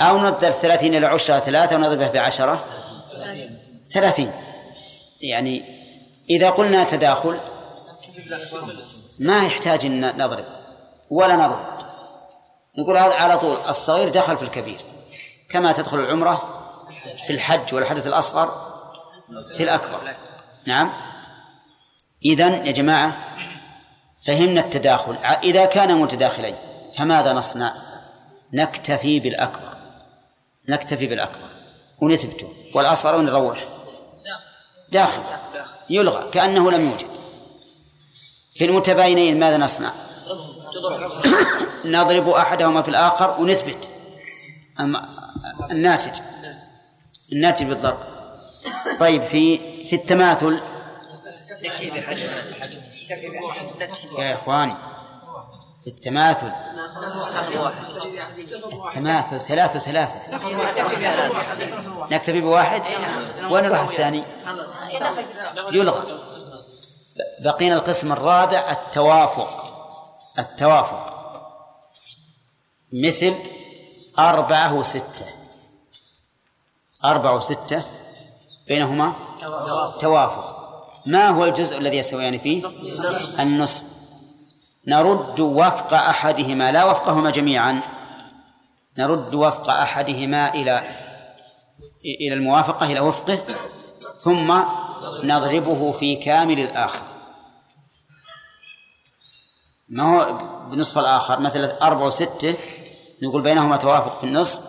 [0.00, 2.64] أو نضرب ثلاثين إلى عشرة ثلاثة ونضربها بعشرة
[3.92, 4.30] ثلاثين.
[5.20, 5.64] يعني
[6.30, 7.38] إذا قلنا تداخل
[9.20, 10.44] ما يحتاج أن نضرب
[11.10, 11.74] ولا نضرب
[12.78, 14.80] نقول هذا على طول الصغير دخل في الكبير.
[15.50, 16.64] كما تدخل العمرة
[17.26, 18.74] في الحج والحدث الأصغر
[19.56, 20.16] في الأكبر.
[20.66, 20.92] نعم.
[22.24, 23.16] إذن يا جماعة
[24.26, 25.16] فهمنا التداخل.
[25.42, 26.54] إذا كان متداخلين
[26.96, 27.74] فماذا نصنع؟
[28.52, 29.76] نكتفي بالأكبر.
[30.68, 31.48] نكتفي بالأكبر.
[31.98, 33.64] ونثبته والأصغر ونروح
[34.92, 35.22] داخل.
[35.90, 36.30] يلغى.
[36.30, 37.06] كأنه لم يوجد.
[38.54, 39.92] في المتباينين ماذا نصنع؟
[41.84, 43.90] نضرب أحدهما في الآخر ونثبت.
[45.70, 46.20] الناتج.
[47.32, 47.98] الناتج بالضرب.
[49.00, 50.60] طيب في في التماثل.
[54.18, 54.74] يا إخواني
[55.82, 56.52] في التماثل.
[58.86, 60.20] التماثل ثلاثة ثلاثة
[62.10, 62.82] نكتفي بواحد؟
[63.50, 64.22] ونروح الثاني
[65.72, 66.18] يلغى.
[67.40, 69.64] بقينا القسم الرابع التوافق.
[70.38, 71.14] التوافق.
[72.92, 73.34] مثل
[74.18, 75.26] أربعة وستة.
[77.04, 77.84] أربعة وستة
[78.68, 79.14] بينهما؟
[80.00, 80.53] توافق.
[81.06, 82.62] ما هو الجزء الذي يستويان فيه؟
[83.40, 83.82] النصف.
[84.86, 87.80] نرد وفق أحدهما لا وفقهما جميعا.
[88.98, 90.82] نرد وفق أحدهما إلى
[92.04, 93.42] إلى الموافقة إلى وفقه
[94.18, 94.60] ثم
[95.24, 97.02] نضربه في كامل الآخر.
[99.88, 100.38] ما هو
[100.70, 102.54] بنصف الآخر؟ مثلا أربعة وستة
[103.22, 104.60] نقول بينهما توافق في النصف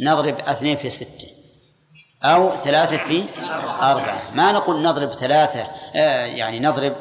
[0.00, 1.31] نضرب اثنين في ستة.
[2.24, 3.24] أو ثلاثة في
[3.82, 4.30] أربعة.
[4.34, 5.60] ما نقول نضرب ثلاثة
[5.94, 6.96] آه يعني نضرب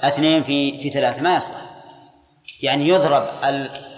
[0.00, 1.64] اثنين في في ثلاثة ما يصلح.
[2.62, 3.26] يعني يضرب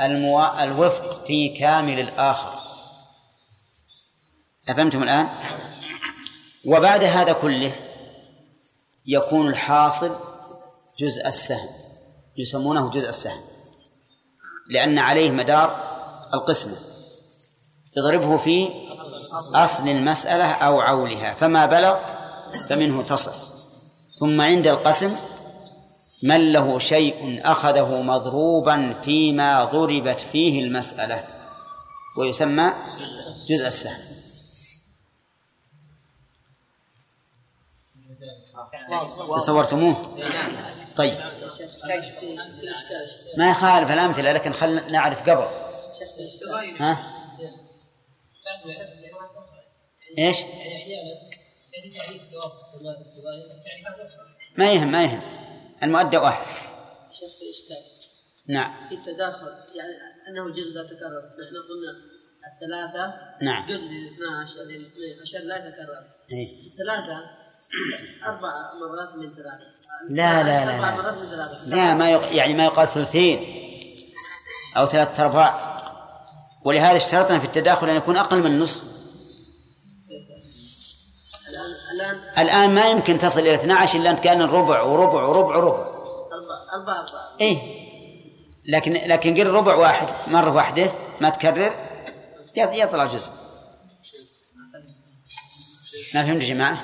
[0.00, 0.64] الموا...
[0.64, 2.60] الوفق في كامل الآخر.
[4.68, 5.28] أفهمتم الآن؟
[6.66, 7.72] وبعد هذا كله
[9.06, 10.16] يكون الحاصل
[10.98, 11.68] جزء السهم.
[12.36, 13.40] يسمونه جزء السهم.
[14.68, 15.90] لأن عليه مدار
[16.34, 16.76] القسمة.
[17.98, 18.68] اضربه في
[19.54, 21.98] أصل المسألة أو عولها فما بلغ
[22.68, 23.32] فمنه تصل.
[24.18, 25.16] ثم عند القسم
[26.22, 31.24] من له شيء أخذه مضروبا فيما ضربت فيه المسألة.
[32.16, 32.72] ويسمى
[33.48, 34.00] جزء السهم.
[39.36, 40.02] تصورتموه؟
[40.96, 41.14] طيب.
[43.38, 45.46] ما يخالف الأمثلة لكن خلنا نعرف قبل.
[46.80, 46.98] ها؟
[50.18, 50.36] إيش؟
[54.58, 55.22] ما يهم ما يهم.
[55.82, 56.46] المؤدى واحد.
[57.12, 57.84] شيخ في إشكال.
[58.48, 58.88] نعم.
[58.88, 59.92] في التداخل يعني
[60.28, 61.22] أنه جزء لا يتكرر.
[61.22, 61.96] نحن قلنا
[62.54, 63.66] الثلاثة نعم.
[63.66, 66.04] جزء للاثنى عشر للاثنين عشر لا يتكرر.
[66.32, 67.30] إيه؟ ثلاثة
[68.26, 69.66] أربع مرات من ثلاثة.
[70.10, 71.68] لا لا لا أربع مرات من ثلاثة.
[71.68, 72.36] لا ما يق...
[72.36, 73.38] يعني ما يقال ثلثين
[74.76, 75.70] أو ثلاثة أرباع.
[76.64, 78.89] ولهذا اشترطنا في التداخل أن يكون أقل من النصف.
[82.38, 85.78] الآن ما يمكن تصل إلى 12 إلا أن كان ربع وربع وربع وربع.
[85.78, 87.58] أربع أربع أربع إيه.
[88.68, 91.70] لكن لكن قل ربع واحد مرة واحدة ما تكرر.
[92.58, 93.32] يط- يطلع جزء.
[96.14, 96.78] ما فهمت يا جماعة؟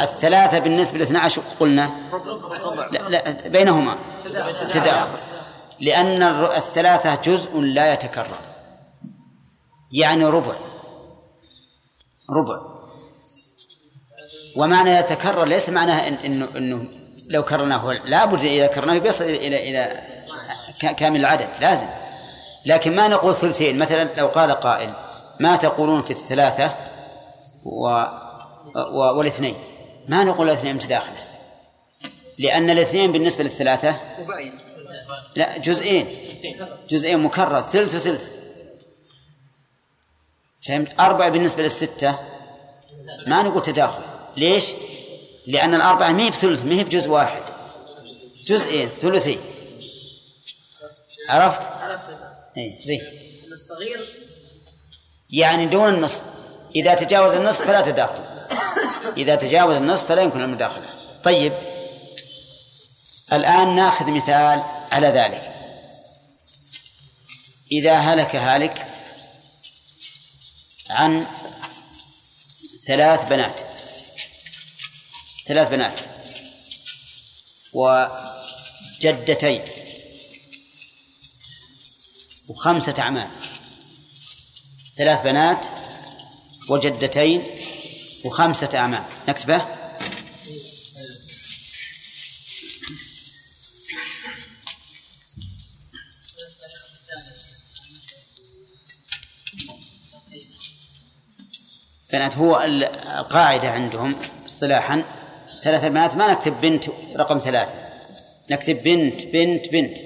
[0.00, 1.90] الثلاثة بالنسبة ل 12 قلنا.
[2.90, 3.96] لا, لا بينهما.
[4.72, 5.18] تداخل.
[5.80, 6.22] لأن
[6.56, 8.36] الثلاثة جزء لا يتكرر.
[9.92, 10.54] يعني ربع.
[12.30, 12.73] ربع.
[14.56, 16.88] ومعنى يتكرر ليس معناه إن إنه إنه
[17.28, 19.88] لو كررناه لابد إذا كررناه بيصل إلى
[20.82, 21.86] ك- كامل العدد لازم.
[22.66, 24.92] لكن ما نقول ثلثين؟ مثلا لو قال قائل
[25.40, 26.74] ما تقولون في الثلاثة
[27.64, 27.88] و...
[28.76, 28.98] و...
[29.18, 29.54] والاثنين؟
[30.08, 31.16] ما نقول الاثنين متداخلة
[32.38, 33.96] لأن الاثنين بالنسبة للثلاثة
[35.36, 36.06] لا جزئين.
[36.88, 38.30] جزئين مكرر ثلث وثلث.
[40.66, 42.18] فهمت؟ أربعة بالنسبة للستة.
[43.26, 44.02] ما نقول تداخل.
[44.36, 44.64] ليش؟
[45.46, 47.42] لأن الأربعة ما هي بثلث ما هي بجزء واحد.
[48.44, 49.40] جزئين ثلثين
[51.28, 52.04] عرفت؟ عرفت؟
[52.56, 53.02] اي زين.
[53.52, 54.00] الصغير
[55.30, 56.20] يعني دون النصف.
[56.76, 58.22] إذا تجاوز النصف فلا تداخل.
[59.16, 60.86] إذا تجاوز النصف فلا يمكن المداخلة.
[61.24, 61.52] طيب.
[63.32, 64.62] الآن ناخذ مثال
[64.92, 65.54] على ذلك.
[67.72, 68.86] إذا هلك هالك
[70.90, 71.26] عن
[72.86, 73.73] ثلاث بنات.
[75.46, 76.00] ثلاث بنات
[77.72, 79.62] وجدتين
[82.48, 83.30] وخمسة أعمام.
[84.96, 85.66] ثلاث بنات
[86.68, 87.42] وجدتين
[88.24, 89.04] وخمسة أعمام.
[89.28, 89.84] نكتبه.
[102.12, 104.16] بنات هو القاعدة عندهم
[104.46, 105.23] اصطلاحا
[105.62, 106.84] ثلاث بنات ما نكتب بنت
[107.16, 107.84] رقم ثلاثة.
[108.50, 109.98] نكتب بنت بنت بنت.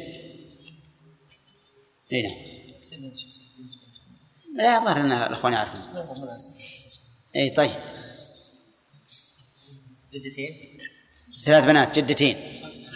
[2.12, 2.32] اي نعم.
[4.54, 5.80] لا يظهر إن الإخوان يعرفون.
[7.36, 7.76] اي طيب.
[10.12, 10.78] جدتين.
[11.44, 12.36] ثلاث بنات جدتين.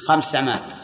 [0.06, 0.82] خمس أعمام.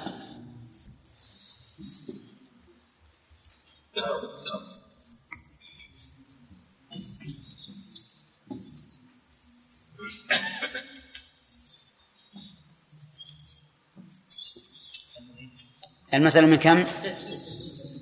[16.15, 16.85] المسألة من كم؟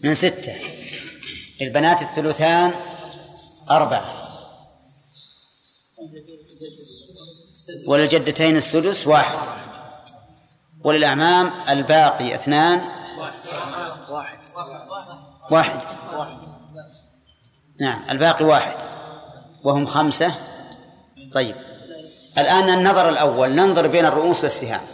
[0.04, 0.54] من ستة.
[1.62, 2.72] البنات الثلثان
[3.70, 4.12] أربعة.
[7.86, 9.38] وللجدتين السدس واحد.
[10.84, 12.80] وللأعمام الباقي اثنان
[14.10, 14.38] واحد.
[15.50, 15.80] واحد.
[17.80, 18.76] نعم الباقي واحد.
[19.64, 20.34] وهم خمسة.
[21.34, 21.56] طيب.
[22.38, 23.50] الآن النظر الأول.
[23.50, 24.86] ننظر بين الرؤوس والسهام.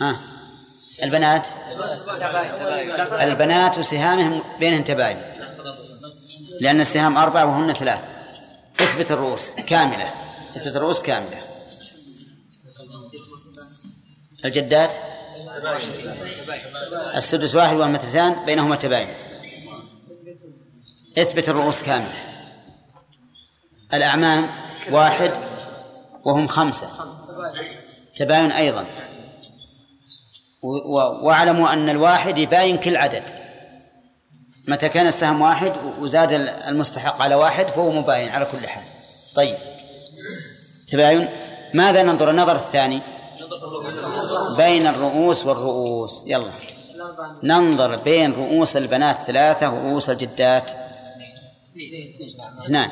[0.00, 0.35] ها؟
[1.02, 1.48] البنات؟
[3.20, 5.22] البنات وسهامهم بينهم تباين.
[6.60, 8.04] لأن السهام أربعة وهن ثلاث
[8.80, 10.10] إثبت الرؤوس كاملة.
[10.56, 11.38] إثبت الرؤوس كاملة.
[14.44, 14.92] الجدات؟
[17.14, 19.08] السدس واحد والمثلتان بينهما تباين.
[21.18, 22.14] إثبت الرؤوس كاملة.
[23.94, 24.48] الأعمام
[24.90, 25.30] واحد
[26.24, 26.88] وهم خمسة.
[28.16, 28.86] تباين أيضا.
[31.22, 33.22] واعلموا أن الواحد يباين كل عدد.
[34.68, 36.32] متى كان السهم واحد وزاد
[36.68, 38.84] المستحق على واحد فهو مباين على كل حال.
[39.36, 39.56] طيب.
[40.88, 41.28] تباين؟
[41.74, 43.00] ماذا ننظر؟ النظر الثاني.
[44.56, 46.24] بين الرؤوس والرؤوس.
[46.26, 46.50] يلا.
[47.42, 50.70] ننظر بين رؤوس البنات ثلاثة ورؤوس الجدات.
[52.58, 52.90] اثنان.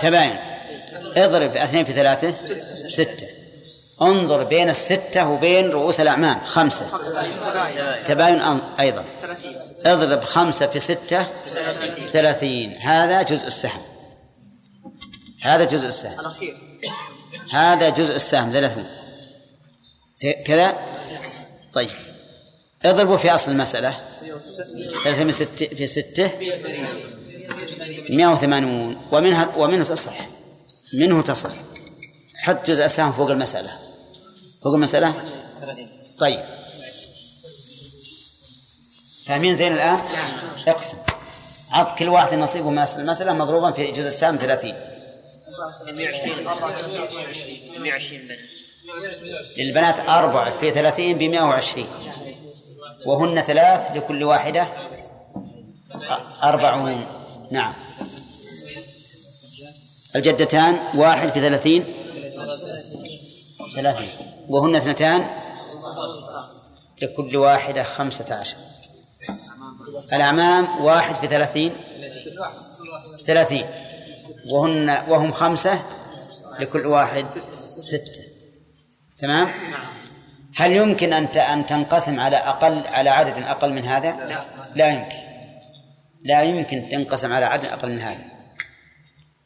[0.00, 0.36] تباين.
[1.16, 2.32] اضرب اثنين في ثلاثة.
[2.88, 3.43] ستة.
[4.02, 6.86] انظر بين الستة وبين رؤوس الأعمام خمسة.
[8.08, 9.04] تباين أيضا.
[9.86, 11.26] اضرب خمسة في ستة
[12.08, 12.76] ثلاثين.
[12.76, 13.80] هذا جزء السهم.
[15.42, 16.32] هذا جزء السهم.
[17.52, 18.86] هذا جزء السهم ثلاثون
[20.46, 20.78] كذا؟
[21.74, 21.90] طيب.
[22.84, 23.98] اضربوا في أصل المسألة.
[25.04, 26.30] ثلاثة من ستة في ستة.
[28.10, 28.96] مئة وثمانون.
[29.12, 30.28] ومنها ومنه تصح.
[30.94, 31.50] منه تصح.
[32.36, 33.83] حط جزء السهم فوق المسألة.
[34.64, 35.14] فوق المسألة
[36.18, 36.40] طيب.
[39.26, 39.98] فاهمين زين الآن؟
[40.66, 40.96] اقسم.
[41.72, 44.74] عط كل واحد نصيبه من المسألة مضروبا في جزء ثلاثين.
[47.78, 48.28] 120
[49.56, 51.86] للبنات أربعة في ثلاثين بمئة وعشرين.
[53.06, 54.68] وهن ثلاث لكل واحدة
[56.42, 57.06] أربعون.
[57.50, 57.74] نعم.
[60.16, 61.84] الجدتان واحد في ثلاثين.
[63.74, 64.33] ثلاثين.
[64.48, 65.26] وهن اثنتان؟
[67.02, 68.56] لكل واحدة خمسة عشر.
[70.12, 71.72] الأعمام واحد في ثلاثين؟
[73.26, 73.66] ثلاثين.
[74.50, 75.82] وهن وهم خمسة؟
[76.58, 77.26] لكل واحد
[77.82, 78.22] ستة.
[79.18, 79.52] تمام؟
[80.56, 85.24] هل يمكن أن أن تنقسم على أقل على عدد أقل من هذا؟ لا لا يمكن.
[86.24, 88.24] لا يمكن تنقسم على عدد أقل من هذا.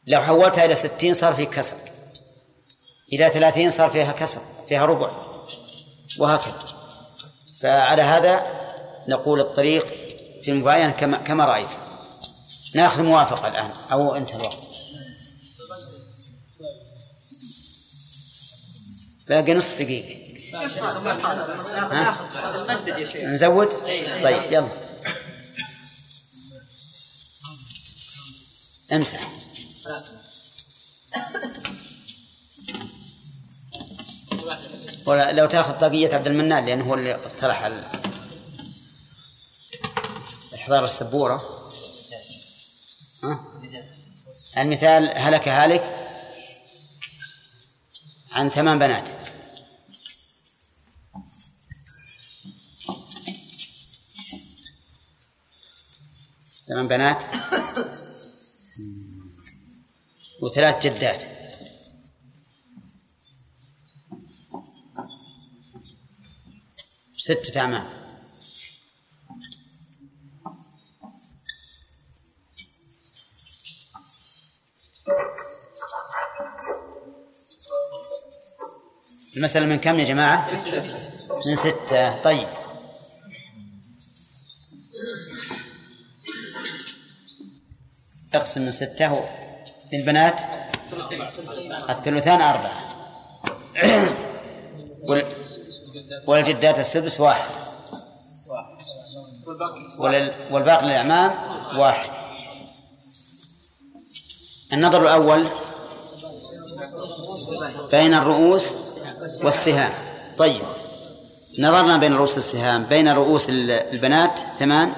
[0.07, 1.75] لو حولتها إلى ستين صار في كسر.
[3.13, 4.41] إلى ثلاثين صار فيها كسر.
[4.69, 5.11] فيها ربع
[6.19, 6.53] وهكذا.
[7.59, 8.47] فعلى هذا
[9.07, 9.85] نقول الطريق
[10.43, 11.69] في المباينة كما كما رأيت.
[12.75, 14.57] ناخذ موافقة الآن أو انتهى الوقت.
[19.27, 20.19] باقي نصف دقيقة؟
[23.15, 23.69] نزود؟
[24.23, 24.67] طيب يلا.
[28.93, 29.19] امسح.
[35.09, 37.71] ولا لو تاخذ طاقية عبد المنان لأنه هو اللي اقترح
[40.55, 41.61] إحضار السبورة.
[43.23, 43.45] ها؟
[44.57, 45.83] المثال هلك هالك
[48.31, 49.09] عن ثمان بنات.
[56.67, 57.23] ثمان بنات.
[60.41, 61.38] وثلاث جدات.
[67.19, 67.83] ستة أعمال.
[79.37, 80.49] المسألة من كم يا جماعة؟
[81.45, 82.21] من ستة.
[82.21, 82.47] طيب.
[88.33, 89.29] أقسم من ستة.
[89.93, 90.41] للبنات
[91.89, 92.89] الثلثان أربعة.
[96.27, 97.49] والجدات السدس واحد.
[100.51, 101.31] والباقي للأعمام
[101.79, 102.09] واحد.
[104.73, 105.47] النظر الأول
[107.91, 108.63] بين الرؤوس
[109.43, 109.91] والسهام.
[110.37, 110.61] طيب.
[111.59, 114.93] نظرنا بين رؤوس السهام بين رؤوس ال- البنات ثمان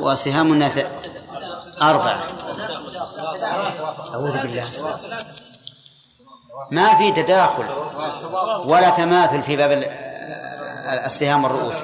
[0.00, 0.68] وسهامنا
[1.82, 2.26] أربعة.
[4.14, 4.64] أعوذ بالله.
[6.70, 7.64] ما في تداخل
[8.64, 9.84] ولا تماثل في باب ال-
[11.04, 11.76] السهام والرؤوس.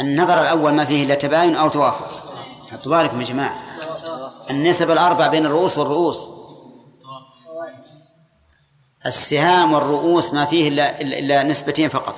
[0.00, 2.10] النظر الأول ما فيه إلا تباين أو توافق.
[2.72, 3.62] حطوا بالكم يا جماعة.
[4.50, 6.28] النسب الأربع بين الرؤوس والرؤوس.
[9.06, 12.14] السهام والرؤوس ما فيه إلا, إلا نسبتين فقط.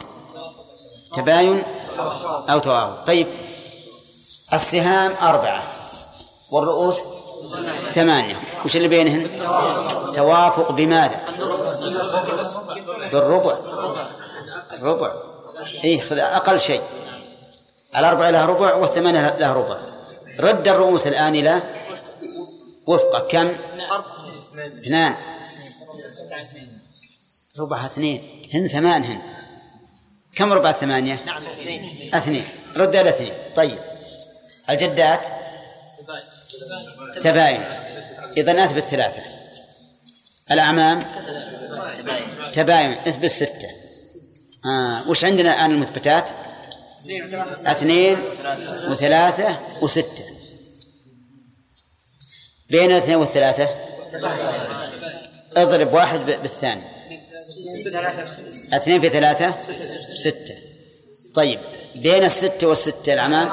[1.16, 1.62] تباين
[2.50, 3.04] أو توافق.
[3.04, 3.26] طيب.
[4.52, 5.62] السهام أربعة
[6.50, 6.98] والرؤوس
[7.90, 8.36] ثمانية.
[8.64, 9.36] وش اللي بينهن؟
[10.14, 11.20] توافق بماذا؟
[13.12, 13.56] بالربع.
[14.82, 15.12] ربع.
[15.84, 16.82] إيه خذ أقل شيء.
[17.96, 19.76] الأربعة لها ربع والثمانية لها ربع.
[20.40, 21.62] رد الرؤوس الآن إلى
[22.86, 23.56] وفق كم؟
[24.58, 25.14] اثنان.
[27.58, 28.42] ربعها اثنين.
[28.54, 29.18] هن ثمان هن.
[30.36, 31.18] كم ربع الثمانية
[32.14, 32.44] اثنين.
[32.76, 33.32] رد إلى اثنين.
[33.56, 33.78] طيب.
[34.70, 35.26] الجدات؟
[37.22, 37.60] تباين.
[38.36, 39.22] إذا أثبت ثلاثة
[40.50, 40.98] الأعمام.
[42.52, 42.92] تباين.
[42.92, 43.68] اثبت ستة
[44.64, 45.08] آه.
[45.08, 46.30] وش عندنا الآن المثبتات؟
[47.66, 48.18] اثنين
[48.88, 50.24] وثلاثة وستة.
[52.70, 53.68] بين الاثنين والثلاثة.
[55.56, 56.82] اضرب واحد بالثاني.
[58.72, 59.58] اثنين في ثلاثة
[60.14, 60.54] ستة.
[61.34, 61.60] طيب.
[61.94, 63.48] بين الستة والستة الأعمام؟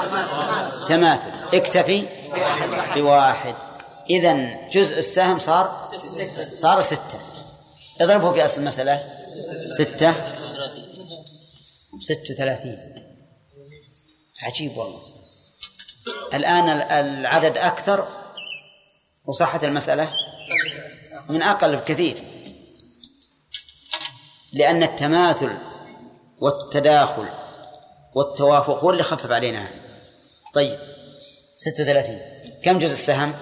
[0.88, 1.43] تماثل.
[1.54, 2.06] اكتفي
[2.96, 3.56] بواحد.
[4.10, 4.34] إذا
[4.70, 5.92] جزء السهم صار
[6.54, 7.20] صار ستة.
[8.02, 9.04] اضربه في أصل المسألة.
[9.78, 10.14] ستة.
[12.02, 12.78] ست وثلاثين.
[14.42, 15.02] عجيب والله.
[16.34, 18.08] الآن ال- العدد أكثر
[19.28, 20.10] وصحت المسألة
[21.30, 22.24] من أقل بكثير.
[24.54, 25.52] لأن التماثل
[26.42, 27.26] والتداخل
[28.16, 29.68] والتوافق هو اللي خفف علينا.
[30.54, 30.93] طيب.
[31.56, 32.20] ستة وثلاثين.
[32.64, 33.34] كم جزء السهم؟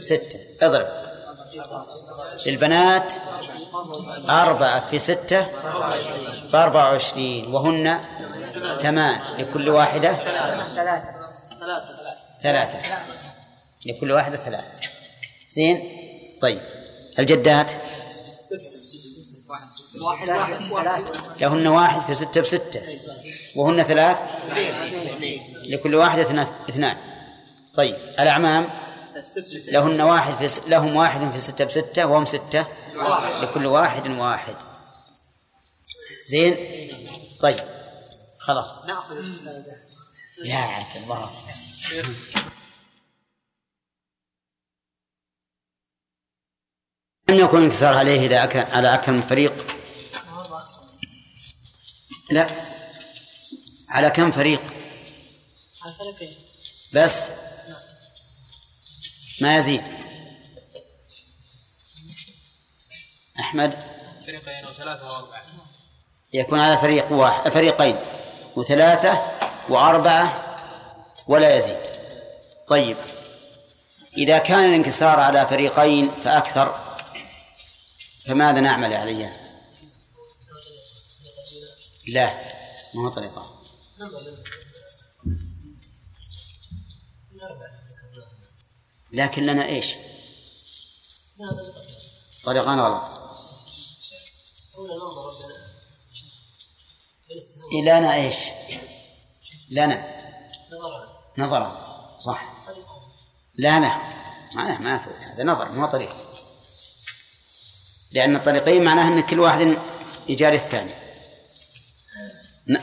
[0.00, 0.38] ستة.
[0.62, 0.88] اضرب.
[2.46, 3.14] للبنات
[4.28, 5.46] أربعة في ستة
[6.52, 7.54] بأربعة وعشرين.
[7.54, 8.00] وهن
[8.82, 10.12] ثمان لكل واحدة
[12.42, 12.80] ثلاثة.
[13.86, 14.70] لكل واحدة ثلاثة.
[15.50, 15.96] زين؟
[16.42, 16.60] طيب.
[17.18, 17.72] الجدات؟
[21.40, 22.80] لهن واحد في ستة بستة.
[23.56, 24.18] وهن ثلاث؟
[25.66, 26.96] لكل واحدة اثنا- اثنان.
[27.74, 28.68] طيب الأعمام؟
[29.72, 30.60] لهن واحد في س...
[30.66, 32.66] لهم واحد في ستة بستة وهم ستة؟
[33.42, 34.54] لكل واحد واحد.
[36.26, 36.56] زين؟
[37.40, 37.60] طيب
[38.38, 38.78] خلاص.
[40.44, 41.30] يا عبد الله
[47.28, 49.66] لم يكن انتصار عليه إذا أكل على أكثر من فريق.
[52.30, 52.50] لا.
[53.88, 54.62] على كم فريق؟
[55.82, 56.34] على فريقين
[56.94, 57.28] بس.
[59.40, 59.82] ما يزيد.
[63.40, 63.74] أحمد؟
[64.26, 65.42] فريقين وثلاثة وأربعة
[66.32, 67.96] يكون على فريق واحد فريقين.
[68.56, 69.22] وثلاثة
[69.68, 70.56] وأربعة
[71.28, 71.76] ولا يزيد.
[72.68, 72.96] طيب.
[74.16, 76.85] إذا كان الانكسار على فريقين فأكثر.
[78.26, 79.36] فماذا نعمل يا عليان؟
[82.06, 82.34] لا
[82.94, 83.62] ما هو طريقة.
[89.12, 89.94] لكن لنا إيش؟
[92.44, 93.20] طريقان غلط.
[97.84, 98.36] لنا إيش؟
[99.70, 100.16] لنا.
[101.38, 102.16] نظرا.
[102.20, 102.44] صح.
[103.58, 104.16] لنا.
[104.54, 106.25] ما ما هذا نظر مو طريق
[108.16, 109.78] لأن الطريقين معناه أن كل واحد
[110.28, 110.90] يجاري الثاني.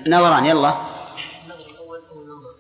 [0.08, 0.94] نظران يلا.
[1.46, 2.56] النظر الأول أول ننظر.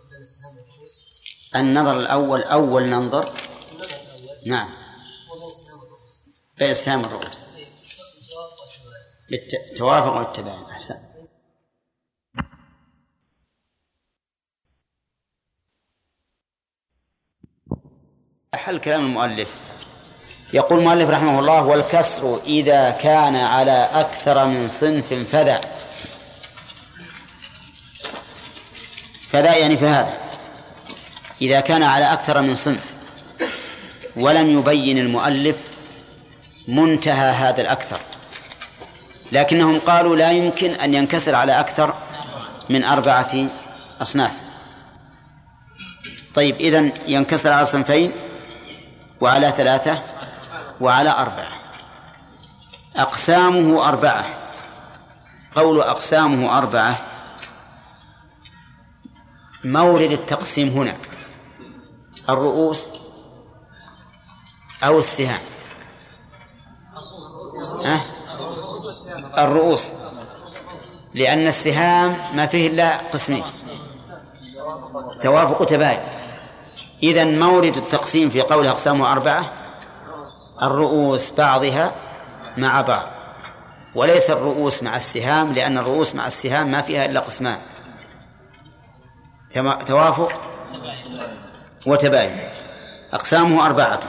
[1.55, 3.31] النظر الأول أول ننظر
[4.45, 4.69] نعم
[6.57, 7.39] بين السهام والرؤوس
[9.29, 10.95] بالتوافق والتباين أحسن.
[18.53, 19.72] حل كلام المؤلف.
[20.53, 25.61] يقول المؤلف رحمه الله والكسر إذا كان على أكثر من صنف فذا.
[29.27, 30.17] فذا يعني فهذا
[31.41, 32.93] إذا كان على أكثر من صنف.
[34.15, 35.55] ولم يبين المؤلف
[36.67, 37.99] منتهى هذا الأكثر.
[39.31, 41.93] لكنهم قالوا لا يمكن أن ينكسر على أكثر
[42.69, 43.47] من أربعة
[44.01, 44.33] أصناف.
[46.35, 48.11] طيب إذن ينكسر على صنفين
[49.21, 50.12] وعلى ثلاثة
[50.81, 51.59] وعلى أربعة.
[52.95, 54.25] أقسامه أربعة.
[55.55, 57.05] قول أقسامه أربعة.
[59.63, 60.97] مورد التقسيم هنا.
[62.29, 62.91] الرؤوس
[64.83, 65.41] أو السهام.
[67.85, 67.99] أه؟
[69.43, 69.93] الرؤوس.
[71.13, 73.43] لأن السهام ما فيه إلا قسمين.
[75.21, 75.99] توافق وتباين
[77.03, 79.62] إذا مورد التقسيم في قول أقسامه أربعة.
[80.63, 81.91] الرؤوس بعضها
[82.57, 83.07] مع بعض.
[83.95, 87.57] وليس الرؤوس مع السهام لأن الرؤوس مع السهام ما فيها إلا قسمان.
[89.87, 90.41] توافق؟
[91.87, 92.49] وتباين.
[93.13, 93.99] أقسامه أربعة.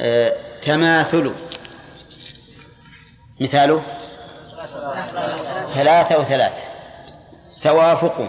[0.00, 1.34] آه، تماثل.
[3.40, 3.82] مثاله؟
[5.74, 6.62] ثلاثة وثلاثة.
[7.62, 8.28] توافق.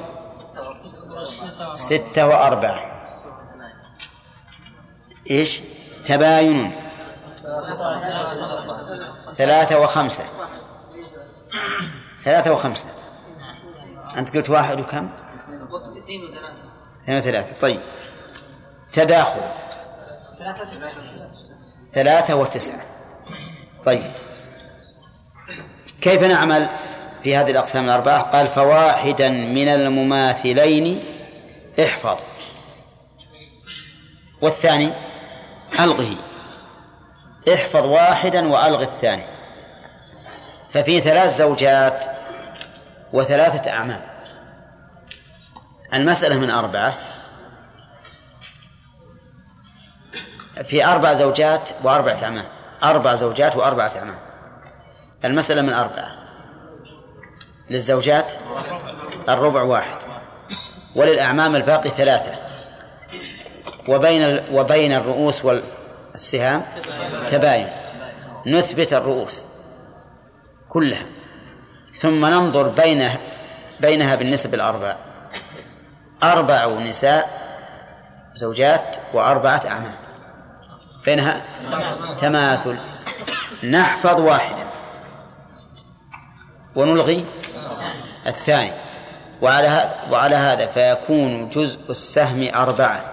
[1.74, 2.92] ستة وأربعة.
[5.32, 5.62] إيش؟
[6.06, 6.76] تباين.
[9.36, 10.24] ثلاثة وخمسة.
[12.24, 12.88] ثلاثة وخمسة.
[14.18, 15.10] أنت قلت واحد وكم؟
[17.04, 17.60] اثنين وثلاثة.
[17.60, 17.82] طيب.
[18.94, 19.42] تداخل.
[21.94, 22.82] ثلاثة وتسعة.
[23.86, 24.12] طيب.
[26.02, 26.70] كيف نعمل
[27.24, 31.04] في هذه الأقسام الأربعة؟ قال فواحدا من المماثلين
[31.80, 32.18] احفظ.
[34.42, 35.11] والثاني؟
[35.80, 36.16] ألغه.
[37.54, 39.24] احفظ واحدا وألغ الثاني.
[40.74, 42.06] ففي ثلاث زوجات
[43.14, 44.02] وثلاثة أعمام.
[45.94, 46.98] المسألة من أربعة.
[50.64, 52.46] في أربع زوجات وأربعة أعمام.
[52.84, 54.20] أربع زوجات وأربعة أعمام.
[55.26, 56.12] المسألة من أربعة.
[57.70, 58.34] للزوجات
[59.30, 59.98] الربع واحد.
[60.96, 62.41] وللأعمام الباقي ثلاثة.
[63.88, 66.62] وبين وبين الرؤوس والسهام
[67.28, 67.70] تباين
[68.48, 69.46] نثبت الرؤوس
[70.70, 71.06] كلها.
[71.94, 73.10] ثم ننظر بين
[73.80, 74.96] بينها بالنسب الأربع.
[76.24, 77.30] أربع نساء
[78.34, 79.96] زوجات وأربعة أعمام.
[81.06, 81.42] بينها
[82.20, 82.78] تماثل.
[83.64, 84.68] نحفظ واحدا.
[86.76, 87.26] ونلغي
[88.28, 88.72] الثاني.
[89.42, 93.11] وعلى وعلى هذا فيكون جزء السهم أربعة.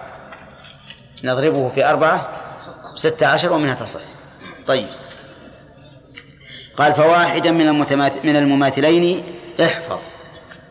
[1.23, 2.39] نضربه في أربعة
[2.95, 3.99] ستة عشر ومنها تصح.
[4.67, 4.89] طيب.
[6.75, 9.23] قال فواحدا من المتماثل من المماثلين
[9.61, 9.99] احفظ.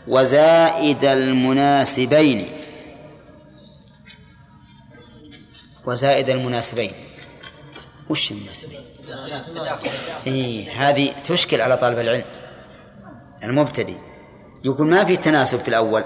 [0.07, 2.47] وزائد المناسبين.
[5.87, 6.93] وزائد المناسبين.
[8.11, 8.81] وش المناسبين؟
[10.27, 12.25] إيه هذه تشكل على طالب العلم.
[13.43, 13.97] المبتدئ.
[14.65, 16.05] يقول ما في تناسب في الأول.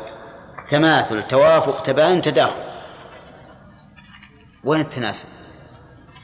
[0.69, 2.72] تماثل توافق تباين تداخل.
[4.65, 5.27] وين التناسب؟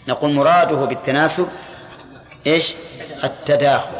[0.08, 1.48] نقول مراده بالتناسب
[2.46, 2.74] إيش؟
[3.24, 3.96] التداخل.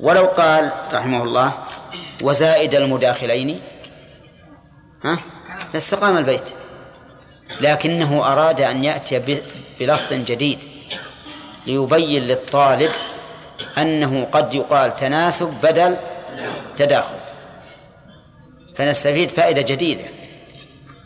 [0.00, 1.54] ولو قال رحمه الله
[2.22, 3.62] وزائد المداخلين
[5.04, 5.18] ها؟
[5.74, 6.50] لاستقام البيت.
[7.60, 9.42] لكنه أراد أن يأتي
[9.80, 10.58] بلفظ جديد
[11.66, 12.90] ليبين للطالب
[13.78, 15.96] أنه قد يقال تناسب بدل
[16.76, 17.18] تداخل.
[18.76, 20.04] فنستفيد فائدة جديدة.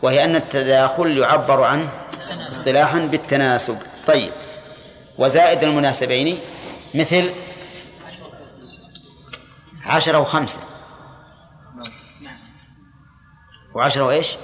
[0.02, 1.92] وهي أن التداخل يعبر عنه
[2.48, 3.78] اصطلاحا بالتناسب.
[4.06, 4.32] طيب
[5.18, 6.38] وزائد المناسبين
[6.94, 7.30] مثل
[9.86, 10.60] عشرة وخمسة.
[13.74, 14.36] وعشرة وإيش؟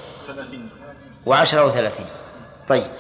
[1.27, 2.07] وعشرة وثلاثين.
[2.69, 2.91] طيب.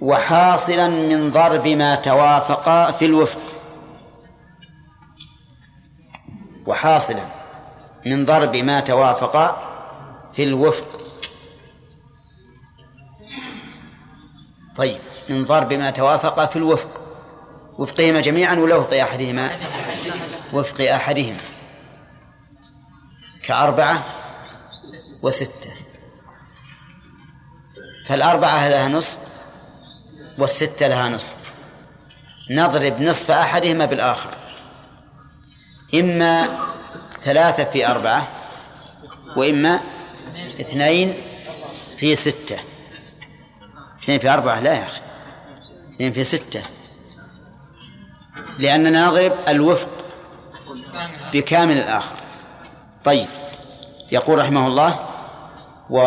[0.00, 3.40] وحاصلا من ضرب ما توافقا في الوفق.
[6.66, 7.22] وحاصلا
[8.06, 9.67] من ضرب ما توافقا
[10.32, 11.00] في الوفق.
[14.76, 15.00] طيب
[15.30, 17.02] من ضرب ما توافقا في الوفق.
[17.78, 19.60] وفقهما جميعا ولا وفق أحدهما؟
[20.52, 21.40] وفق أحدهما.
[23.42, 24.04] كأربعة
[25.22, 25.70] وستة.
[28.08, 29.18] فالأربعة لها نصف
[30.38, 31.34] والستة لها نصف.
[32.50, 34.34] نضرب نصف أحدهما بالآخر.
[35.94, 36.46] إما
[37.18, 38.28] ثلاثة في أربعة
[39.36, 39.80] وإما
[40.60, 41.14] اثنين
[41.96, 42.56] في ستة.
[44.02, 45.00] اثنين في أربعة لا يا أخي.
[45.94, 46.62] اثنين في ستة.
[48.58, 49.88] لأننا نضرب الوفق
[51.32, 52.16] بكامل الآخر.
[53.04, 53.26] طيب.
[54.12, 55.08] يقول رحمه الله
[55.90, 56.00] و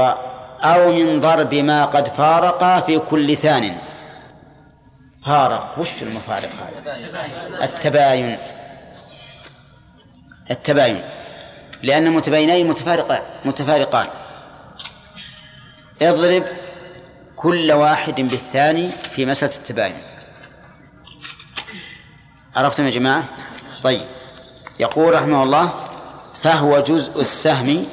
[0.63, 3.77] أو من ضرب ما قد فارق في كل ثان.
[5.25, 5.79] فارق.
[5.79, 6.95] وش المفارق هذا؟
[7.63, 8.37] التباين.
[10.51, 11.03] التباين.
[11.83, 14.07] لأن متباينين متفارقان متفارقان.
[16.01, 16.43] اضرب
[17.35, 19.95] كل واحد بالثاني في مسألة التباين.
[22.55, 23.29] عرفتم يا جماعة؟
[23.83, 24.05] طيب.
[24.79, 25.73] يقول رحمه الله
[26.41, 27.85] فهو جزء السهم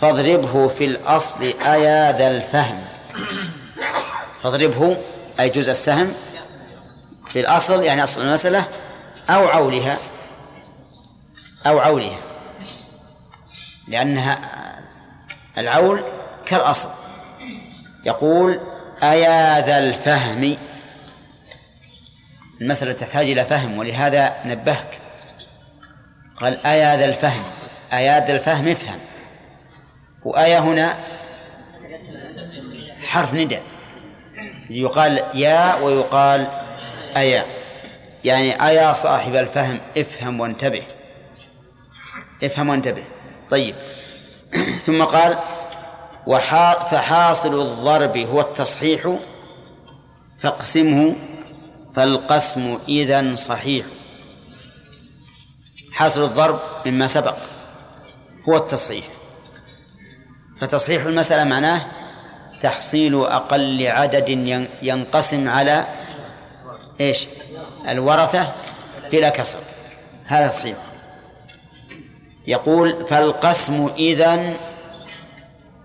[0.00, 2.84] فاضربه في الأصل أيا ذا الفهم.
[4.42, 4.98] فاضربه
[5.40, 6.12] أي جزء السهم
[7.28, 8.64] في الأصل يعني أصل المسألة
[9.30, 9.98] أو عولها.
[11.66, 12.27] أو عولها.
[13.88, 14.38] لأنها
[15.58, 16.04] العول
[16.46, 16.90] كالأصل.
[18.04, 18.60] يقول
[19.02, 20.56] أيا ذا الفهم؟
[22.60, 25.00] المسألة تحتاج إلى فهم ولهذا نبهك.
[26.36, 27.42] قال أيا ذا الفهم؟
[27.92, 28.98] أيا ذا الفهم افهم.
[30.24, 30.96] وآية هنا؟
[33.02, 33.62] حرف نداء.
[34.70, 36.46] يقال يا ويقال
[37.16, 37.44] أيا.
[38.24, 40.86] يعني أيا صاحب الفهم افهم وانتبه.
[42.42, 43.04] افهم وانتبه.
[43.50, 43.74] طيب.
[44.86, 45.38] ثم قال
[46.90, 49.16] فحاصل الضرب هو التصحيح
[50.38, 51.16] فاقسمه
[51.96, 53.86] فالقسم إذا صحيح.
[55.92, 57.36] حاصل الضرب مما سبق
[58.48, 59.04] هو التصحيح.
[60.60, 61.86] فتصحيح المسألة معناه
[62.60, 64.28] تحصيل أقل عدد
[64.82, 65.84] ينقسم على
[67.00, 67.26] إيش؟
[67.88, 68.52] الورثة
[69.12, 69.58] بلا كسر.
[70.24, 70.87] هذا صحيح.
[72.48, 74.58] يقول فالقسم إذن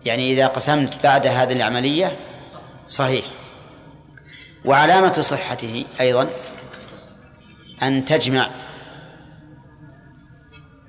[0.06, 2.20] يعني إذا قسمت بعد هذه العملية
[2.88, 3.26] صحيح.
[4.66, 6.30] وعلامة صحته أيضا
[7.84, 8.50] أن تجمع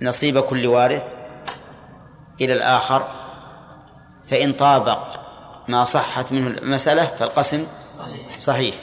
[0.03, 1.15] نصيب كل وارث
[2.41, 3.09] إلى الآخر
[4.31, 5.21] فإن طابق
[5.69, 7.67] ما صحت منه المسألة فالقسم
[8.39, 8.75] صحيح.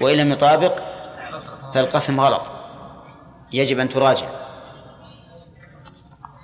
[0.00, 0.82] وإن لم يطابق
[1.74, 2.42] فالقسم غلط.
[3.52, 4.45] يجب أن تراجع.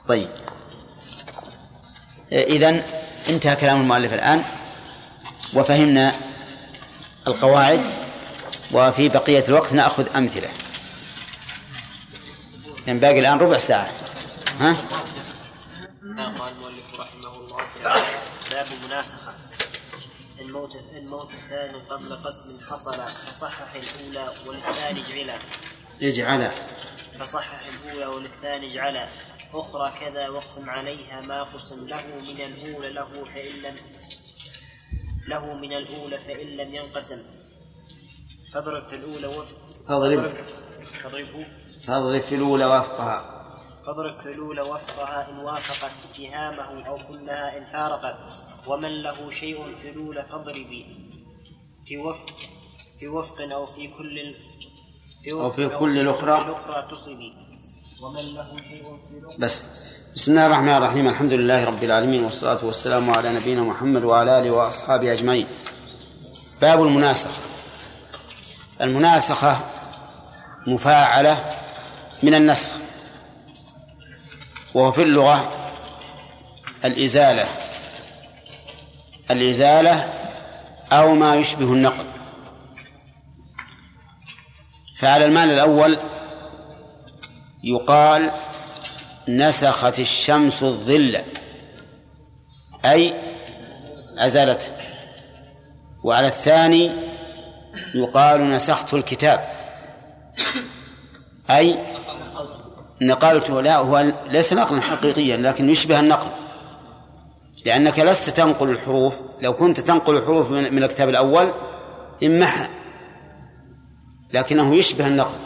[0.09, 0.31] طيب.
[2.33, 2.83] إذن
[3.29, 4.45] انتهى كلام المؤلف الآن.
[5.55, 6.15] وفهمنا
[7.27, 7.93] القواعد
[8.73, 10.51] وفي بقية الوقت نأخذ أمثلة.
[12.87, 13.91] يعني باقي الآن ربع ساعة.
[14.61, 14.77] ها؟
[16.03, 17.65] قال المؤلف رحمه الله
[18.51, 19.33] باب المناسخة
[20.41, 22.95] الموت الموت الثاني قبل قسم حصل
[23.27, 25.39] فصحح الأولى وللثاني اجعلا
[26.03, 26.51] اجعل
[27.21, 29.07] فصحح الأولى وللثاني اجعلا
[29.55, 33.77] أخرى كذا واقسم عليها ما قسم له من الأولى له فإن لم
[35.29, 37.19] له من الأولى فإن لم ينقسم.
[38.53, 39.57] فاضرب في الأولى وفق
[39.89, 40.35] فاضرب.
[41.03, 41.47] فاضربه
[41.87, 43.19] فاضرب في الأولى وفقها.
[43.87, 48.19] فاضرب في الأولى وفقها إن وافقت سهامه أو كلها إن فارقت.
[48.67, 50.87] ومن له شيء في الأولى فاضربي.
[51.87, 52.27] في وفق
[52.99, 54.35] في وفق أو في كل
[55.25, 56.37] في أو في وفق كل الأخرى.
[56.39, 57.52] الأخرى تصبي.
[59.39, 59.65] بس.
[60.15, 61.09] بسم الله الرحمن الرحيم.
[61.09, 65.47] الحمد لله رب العالمين والصلاة والسلام على نبينا محمد وعلى آله وأصحابه أجمعين.
[66.61, 67.41] باب المناسخة.
[68.81, 69.61] المناسخة
[70.67, 71.51] مفاعلة
[72.23, 72.71] من النسخ
[74.75, 75.69] وهو في اللغة
[76.85, 77.49] الإزالة.
[79.31, 80.13] الإزالة
[80.93, 82.05] أو ما يشبه النقل
[84.99, 86.22] فعلى المعنى الأول
[87.65, 88.31] يقال
[89.29, 91.21] نسخت الشمس الظل
[92.85, 93.15] أي
[94.19, 94.69] أزالته
[96.05, 96.91] وعلى الثاني
[97.95, 99.41] يقال نسخت الكتاب
[101.51, 101.77] أي
[103.03, 106.31] نقلته لا هو ليس نقلا حقيقيا لكن يشبه النقل.
[107.67, 111.55] لأنك لست تنقل الحروف لو كنت تنقل الحروف من الكتاب الأول
[112.23, 112.69] انمحى
[114.33, 115.37] لكنه يشبه النقل.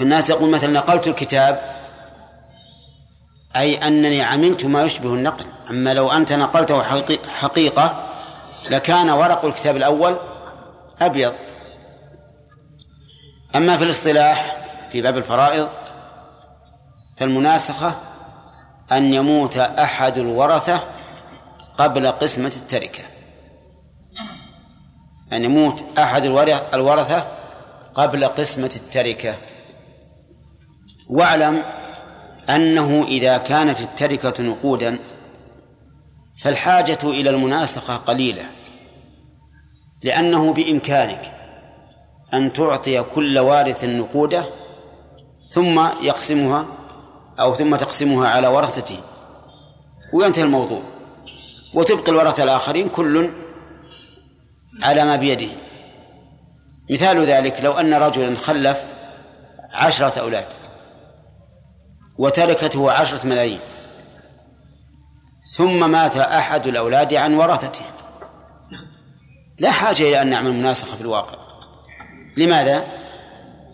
[0.00, 1.80] الناس يقول مثلا نقلت الكتاب
[3.56, 5.44] أي أنني عملت ما يشبه النقل.
[5.70, 8.06] أما لو أنت نقلته حقي- حقيقة
[8.70, 10.16] لكان ورق الكتاب الأول
[11.00, 11.32] أبيض.
[13.56, 14.56] أما في الاصطلاح
[14.92, 15.68] في باب الفرائض
[17.18, 17.94] فالمناسخة
[18.92, 20.80] أن يموت أحد الورثة
[21.78, 23.02] قبل قسمة التركة.
[25.32, 27.26] أن يموت أحد الورث- الورثة
[27.94, 29.34] قبل قسمة التركة.
[31.10, 31.62] واعلم
[32.50, 34.98] أنه إذا كانت التركة نقودا
[36.42, 38.46] فالحاجة إلى المناسخة قليلة
[40.02, 41.32] لأنه بإمكانك
[42.34, 44.44] أن تعطي كل وارث نقوده
[45.48, 46.66] ثم يقسمها
[47.40, 48.96] أو ثم تقسمها على ورثته
[50.12, 50.82] وينتهي الموضوع.
[51.74, 53.30] وتبقي الورثة الآخرين كل
[54.82, 55.48] على ما بيده.
[56.90, 58.86] مثال ذلك لو أن رجلا خلف
[59.72, 60.44] عشرة أولاد.
[62.20, 63.60] وتركته عشرة ملايين
[65.56, 67.84] ثم مات أحد الأولاد عن ورثته
[69.58, 71.38] لا حاجة إلى أن نعمل مناسخة في الواقع
[72.36, 72.84] لماذا؟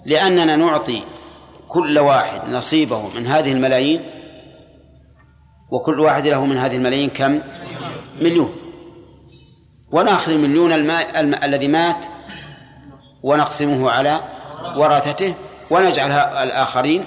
[0.05, 1.03] لأننا نعطي
[1.69, 4.01] كل واحد نصيبه من هذه الملايين
[5.71, 7.43] وكل واحد له من هذه الملايين كم؟
[8.21, 8.53] مليون
[9.93, 11.35] ونأخذ المليون الماء الم...
[11.43, 12.07] الذي مات
[13.23, 14.21] ونقسمه على
[14.77, 15.35] ورثته
[15.71, 16.11] ونجعل
[16.43, 17.05] الآخرين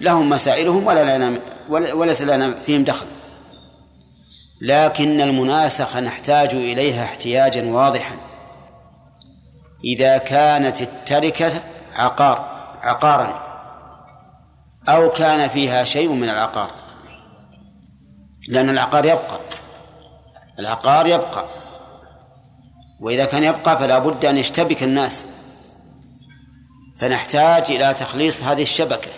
[0.00, 3.06] لهم مسائلهم ولا لنا وليس لنا فيهم دخل.
[4.60, 8.16] لكن المناسخة نحتاج إليها احتياجا واضحا.
[9.84, 11.52] إذا كانت التركة
[11.94, 13.50] عقار عقارا
[14.88, 16.70] أو كان فيها شيء من العقار.
[18.48, 19.40] لأن العقار يبقى
[20.58, 21.44] العقار يبقى.
[23.00, 25.26] وإذا كان يبقى فلا بد أن يشتبك الناس.
[26.98, 29.10] فنحتاج إلى تخليص هذه الشبكة.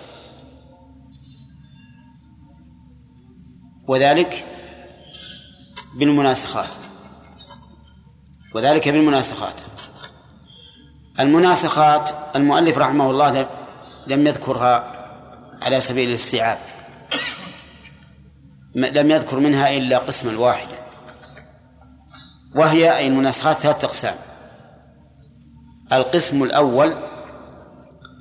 [3.88, 4.44] وذلك
[5.98, 6.68] بالمناسخات.
[8.54, 9.60] وذلك بالمناسخات.
[11.20, 13.48] المناسخات المؤلف رحمه الله
[14.06, 15.04] لم يذكرها
[15.62, 16.58] على سبيل الاستيعاب.
[18.74, 20.76] لم يذكر منها إلا قسما واحدا.
[22.54, 24.14] وهي أي المناسخات ثلاثة أقسام.
[25.92, 26.92] القسم الأول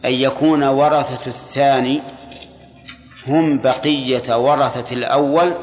[0.05, 2.01] أن يكون ورثة الثاني
[3.27, 5.55] هم بقية ورثة الأول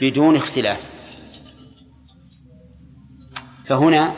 [0.00, 0.90] بدون اختلاف.
[3.64, 4.12] فهنا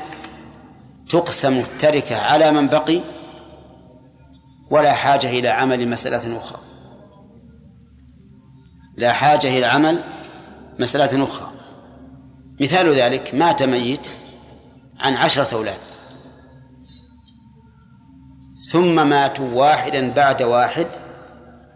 [1.11, 3.01] تقسم التركة على من بقي
[4.71, 6.59] ولا حاجة إلى عمل مسألة أخرى.
[8.97, 10.03] لا حاجة إلى عمل
[10.81, 11.53] مسألة أخرى.
[12.61, 14.07] مثال ذلك مات ميت
[14.99, 15.79] عن عشرة أولاد.
[18.71, 20.87] ثم ماتوا واحدا بعد واحد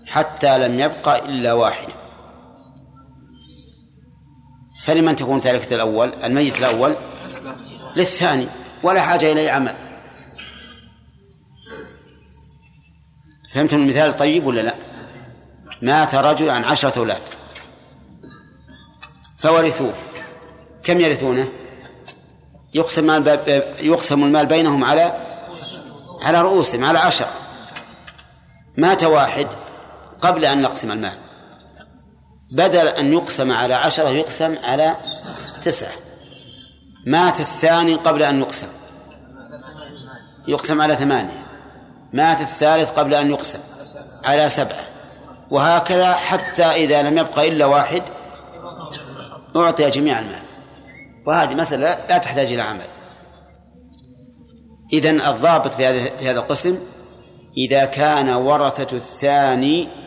[0.06, 1.88] حتى لم يبقى إلا واحد.
[4.84, 6.96] فلمن تكون تركة الأول الميت الأول
[7.96, 8.48] للثاني
[8.82, 9.74] ولا حاجة إليه عمل.
[13.54, 14.74] فهمتم المثال طيب ولا لا؟
[15.82, 17.22] مات رجل عن عشرة أولاد.
[19.38, 19.94] فورثوه.
[20.82, 21.48] كم يرثونه؟
[22.74, 25.26] يقسم المال يقسم المال بينهم على
[26.22, 27.30] على رؤوسهم على عشرة.
[28.76, 29.46] مات واحد
[30.24, 31.12] قبل أن نقسم المال.
[32.52, 34.96] بدل أن يقسم على عشرة يقسم على
[35.64, 35.92] تسعة.
[37.06, 38.68] مات الثاني قبل أن يقسم.
[40.48, 41.46] يقسم على ثمانية.
[42.12, 43.58] مات الثالث قبل أن يقسم.
[44.24, 44.84] على سبعة.
[45.50, 48.02] وهكذا حتى إذا لم يبقى إلا واحد
[49.56, 50.42] أعطي جميع المال.
[51.26, 52.86] وهذه مسألة لا تحتاج إلى عمل.
[54.92, 56.78] إذن الضابط في هذا في هذا القسم
[57.56, 60.03] إذا كان ورثة الثاني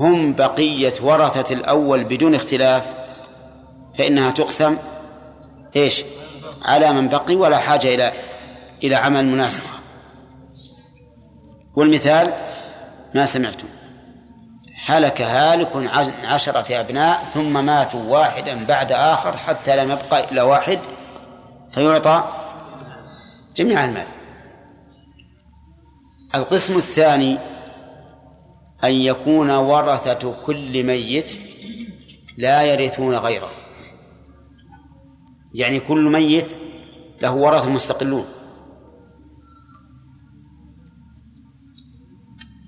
[0.00, 2.94] هم بقية ورثة الأول بدون اختلاف
[3.98, 4.76] فإنها تقسم
[5.76, 6.04] إيش؟
[6.62, 8.12] على من بقي ولا حاجة إلى
[8.82, 9.70] إلى عمل مناسخة
[11.76, 12.32] والمثال
[13.14, 13.68] ما سمعتم.
[14.86, 15.90] هلك هالك
[16.24, 20.78] عشرة أبناء ثم ماتوا واحدا بعد آخر حتى لم يبقى إلا واحد
[21.70, 22.24] فيعطى
[23.56, 24.06] جميع المال.
[26.34, 27.38] القسم الثاني
[28.84, 31.38] أن يكون ورثة كل ميت
[32.38, 33.50] لا يرثون غيره.
[35.54, 36.58] يعني كل ميت
[37.22, 38.24] له ورثة مستقلون.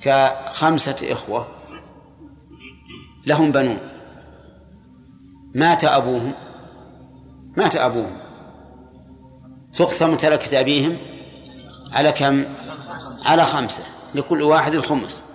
[0.01, 1.47] كخمسة إخوة
[3.27, 3.79] لهم بنون.
[5.55, 6.33] مات أبوهم
[7.57, 8.17] مات أبوهم.
[9.75, 10.97] تقسم تركة أبيهم
[11.93, 12.45] على كم؟
[13.27, 13.83] على خمسة
[14.15, 15.32] لكل واحد الخمس.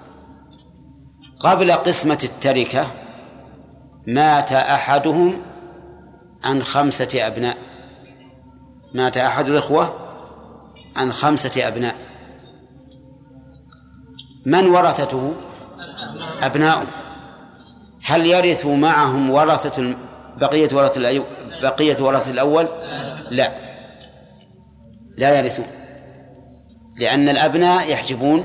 [1.40, 2.88] قبل قسمة التركة
[4.08, 5.42] مات أحدهم
[6.44, 7.58] عن خمسة أبناء.
[8.94, 9.94] مات أحد الإخوة
[10.96, 11.96] عن خمسة أبناء.
[14.46, 15.34] من ورثته؟
[16.42, 16.88] أبناؤه
[18.04, 19.96] هل يرث معهم ورثة
[20.38, 21.26] بقية ورثة
[21.62, 22.68] بقية ورثة الأول؟
[23.32, 23.52] لا.
[25.18, 25.66] لا يرثون.
[26.96, 28.44] لأن الأبناء يحجبون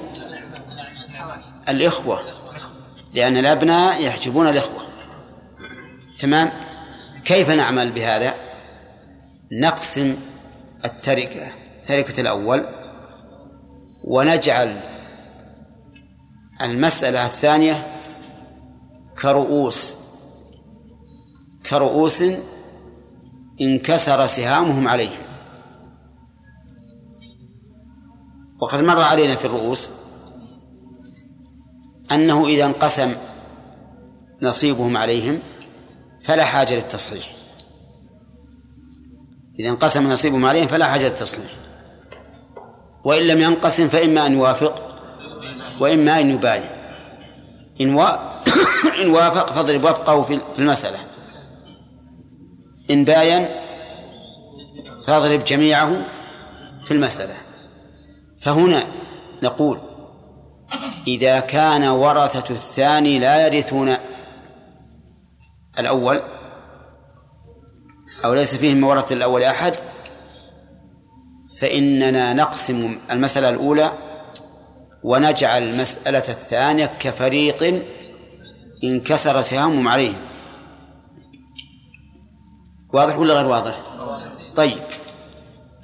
[1.69, 2.32] الإخوة.
[3.15, 4.83] لأن الأبناء يحجبون الإخوة.
[6.19, 6.53] تمام؟
[7.25, 8.35] كيف نعمل بهذا؟
[9.63, 10.17] نقسم
[10.85, 11.53] التركة
[11.85, 12.67] تركة الأول
[14.05, 14.81] ونجعل
[16.63, 17.87] المسألة الثانية
[19.23, 19.97] كرؤوس.
[21.71, 22.25] كرؤوس
[23.61, 25.23] انكسر سهامهم عليهم.
[28.61, 29.91] وقد مر علينا في الرؤوس
[32.15, 33.15] أنه إذا انقسم
[34.43, 35.43] نصيبهم عليهم
[36.25, 37.29] فلا حاجة للتصحيح.
[39.59, 41.53] إذا انقسم نصيبهم عليهم فلا حاجة للتصحيح.
[43.05, 44.99] وإن لم ينقسم فإما أن يوافق
[45.81, 46.71] وإما أن يباين
[47.81, 48.03] إن, و...
[49.03, 50.99] إن وافق فاضرب وفقه في المسألة.
[52.91, 53.49] إن باين
[55.07, 56.05] فاضرب جميعه
[56.85, 57.35] في المسألة.
[58.41, 58.87] فهنا
[59.43, 59.92] نقول
[61.07, 63.97] إذا كان ورثة الثاني لا يرثون
[65.79, 66.23] الأول
[68.25, 69.75] أو ليس فيهم ورثة الأول أحد
[71.61, 73.93] فإننا نقسم المسألة الأولى
[75.03, 77.85] ونجعل المسألة الثانية كفريق
[78.85, 80.21] انكسر سهامهم عليهم
[82.93, 83.83] واضح ولا غير واضح؟
[84.57, 84.83] طيب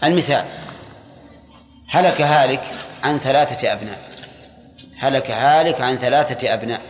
[0.05, 0.45] المثال
[1.89, 2.63] هلك هالك
[3.05, 4.08] عن ثلاثة أبناء
[4.99, 6.81] هلك هالك عن ثلاثة أبناء.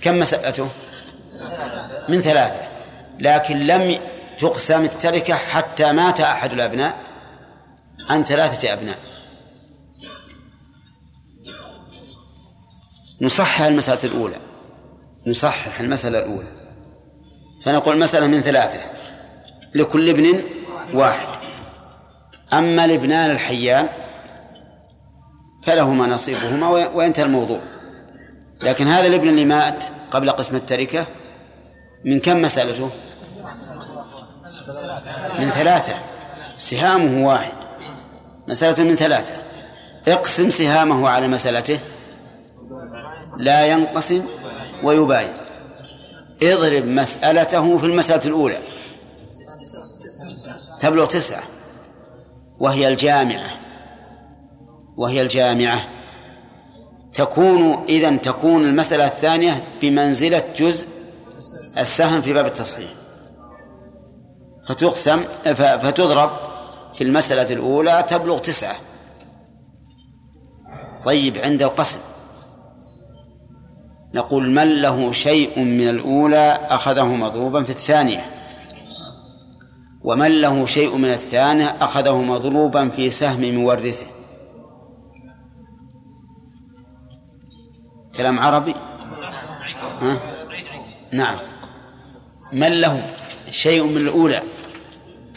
[0.00, 0.68] كم مسألته؟
[2.08, 2.68] من ثلاثة.
[3.18, 3.98] لكن لم
[4.38, 6.96] تقسم التركة حتى مات أحد الأبناء
[8.10, 8.98] عن ثلاثة أبناء.
[13.20, 14.36] نصحح المسألة الأولى.
[15.26, 16.48] نصحح المسألة الأولى.
[17.64, 18.90] فنقول المسألة من ثلاثة.
[19.74, 20.44] لكل ابن
[20.94, 21.38] واحد.
[22.52, 23.88] أما الابنان الحيان
[25.66, 27.60] فلهما نصيبهما وينتهي الموضوع.
[28.62, 31.06] لكن هذا الابن اللي مات قبل قسم التركة
[32.04, 32.90] من كم مسألته؟
[35.38, 35.94] من ثلاثة.
[36.56, 37.52] سهامه واحد.
[38.48, 39.42] مسألة من ثلاثة.
[40.08, 41.80] اقسم سهامه على مسألته.
[43.38, 44.24] لا ينقسم
[44.82, 45.32] ويباين
[46.42, 48.58] اضرب مسألته في المسألة الأولى.
[50.80, 51.42] تبلغ تسعة.
[52.60, 53.63] وهي الجامعة.
[54.96, 55.86] وهي الجامعة.
[57.14, 60.88] تكون إذن تكون المسألة الثانية بمنزلة جزء
[61.78, 62.90] السهم في باب التصحيح.
[64.68, 65.22] فتقسم
[65.54, 66.30] فتضرب
[66.94, 68.74] في المسألة الأولى تبلغ تسعة.
[71.04, 72.00] طيب عند القسم.
[74.14, 78.20] نقول من له شيء من الأولى أخذه مضروبا في الثانية.
[80.04, 84.13] ومن له شيء من الثانية أخذه مضروبا في سهم مورثه.
[88.16, 88.74] كلام عربي؟
[90.00, 90.18] ها؟
[91.12, 91.38] نعم.
[92.52, 93.02] من له
[93.50, 94.42] شيء من الأولى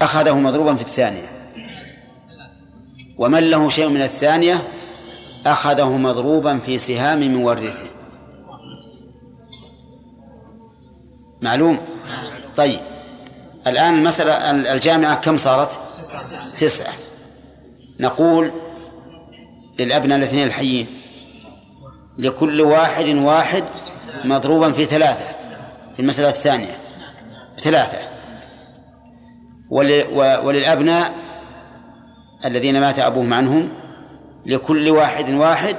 [0.01, 1.53] أخذه مضروبا في الثانية.
[3.17, 4.67] ومن له شيء من الثانية
[5.45, 7.89] أخذه مضروبا في سهام مورثه.
[11.41, 11.79] معلوم؟
[12.55, 12.79] طيب.
[13.67, 15.79] الآن المسألة الجامعة كم صارت؟
[16.57, 16.93] تسعة.
[17.99, 18.51] نقول
[19.79, 20.87] للأبناء الاثنين الحيين.
[22.17, 23.63] لكل واحد واحد
[24.25, 25.25] مضروبا في ثلاثة
[25.95, 26.77] في المسألة الثانية
[27.57, 28.07] ثلاثة.
[30.43, 31.13] وللأبناء
[32.45, 33.69] الذين مات أبوهم عنهم
[34.45, 35.75] لكل واحد واحد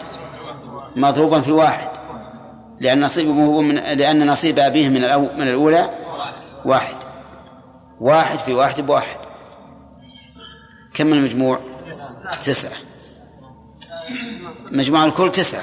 [0.96, 1.88] مضروبا في واحد
[2.80, 5.00] لأن نصيبه من لأن نصيب أبيه من
[5.38, 5.90] من الأولى
[6.64, 6.96] واحد.
[8.00, 9.16] واحد في واحد بواحد.
[10.94, 11.60] كم المجموع؟
[12.42, 12.72] تسعة.
[14.72, 15.62] مجموع الكل تسعة.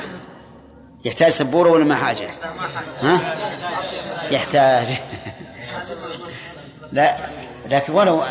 [1.06, 2.30] يحتاج سبورة ولا ما حاجة؟
[3.02, 3.36] ها؟
[4.32, 4.88] يحتاج.
[6.92, 7.18] لا
[7.66, 8.24] لكن ولو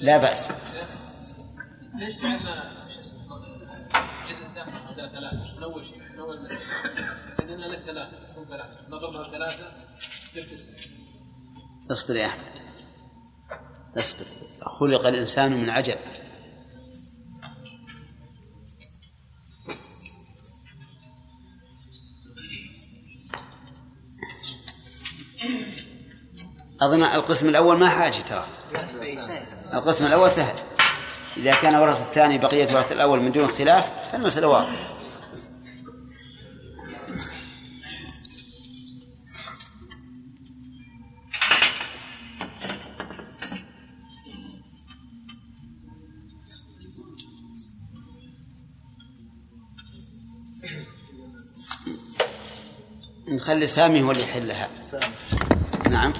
[0.00, 0.50] لا بأس.
[1.94, 2.72] ليش جعلنا
[4.30, 6.60] جزء سهم عندنا ثلاثة؟ من أول شيء من أول مسألة.
[7.40, 8.88] عندنا لك ثلاثة تكون ثلاثة.
[8.88, 9.68] نضربها ثلاثة
[10.28, 10.90] تصير تسعة
[11.90, 12.52] اصبر يا أحمد.
[13.98, 14.24] اصبر.
[14.80, 15.96] خلق الإنسان من عجل.
[26.82, 28.44] أظن القسم الأول ما حاجة ترى.
[29.74, 30.54] القسم الأول سهل.
[31.36, 34.96] إذا كان ورث الثاني بقية ورث الأول من دون اختلاف فالمسألة واضحة.
[53.28, 54.68] نخلي سامي هو اللي يحلها.
[55.90, 56.12] نعم.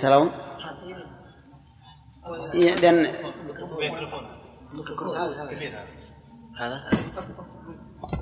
[0.00, 0.30] ترون؟
[2.54, 3.06] إيه، لأن
[6.58, 6.90] هذا؟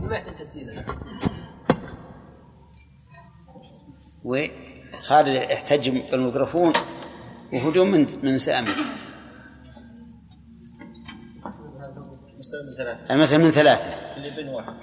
[0.00, 0.70] ما يحتاج تسجيل
[4.24, 6.72] وخالد احتج بالميكروفون
[7.52, 8.68] وهجوم من من سامي.
[13.10, 13.94] المسألة من ثلاثة.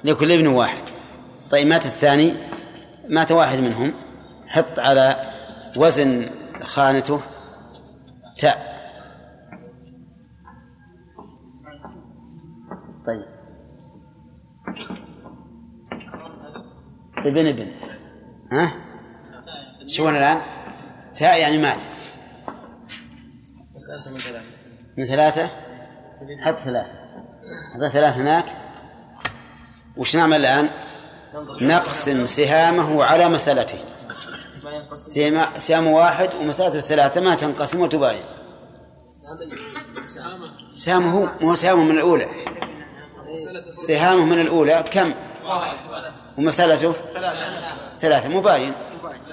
[0.03, 0.83] لكل ابن واحد.
[1.51, 2.33] طيب مات الثاني.
[3.09, 3.93] مات واحد منهم.
[4.47, 5.31] حط على
[5.77, 6.25] وزن
[6.65, 7.21] خانته
[8.39, 8.75] تاء
[13.07, 13.25] طيب.
[17.17, 17.71] ابن ابن.
[18.51, 18.73] ها؟
[19.87, 20.41] شلون الآن.
[21.15, 21.81] تاء يعني مات.
[24.97, 25.49] من ثلاثة؟
[26.47, 26.89] من ثلاثة.
[27.73, 28.45] حط ثلاثة هناك.
[29.97, 30.69] وش نعمل الآن؟
[31.61, 33.94] نقسم سهامه على مسألته
[34.85, 38.25] ينقص سهام سهام واحد ومسألته الثلاثة ما تنقسم وتباين
[40.75, 42.27] سهامه مو سهامه من الأولى.
[43.71, 45.13] سهامه من الأولى كم؟
[46.37, 46.91] ومسألته
[47.99, 48.73] ثلاثة مباين.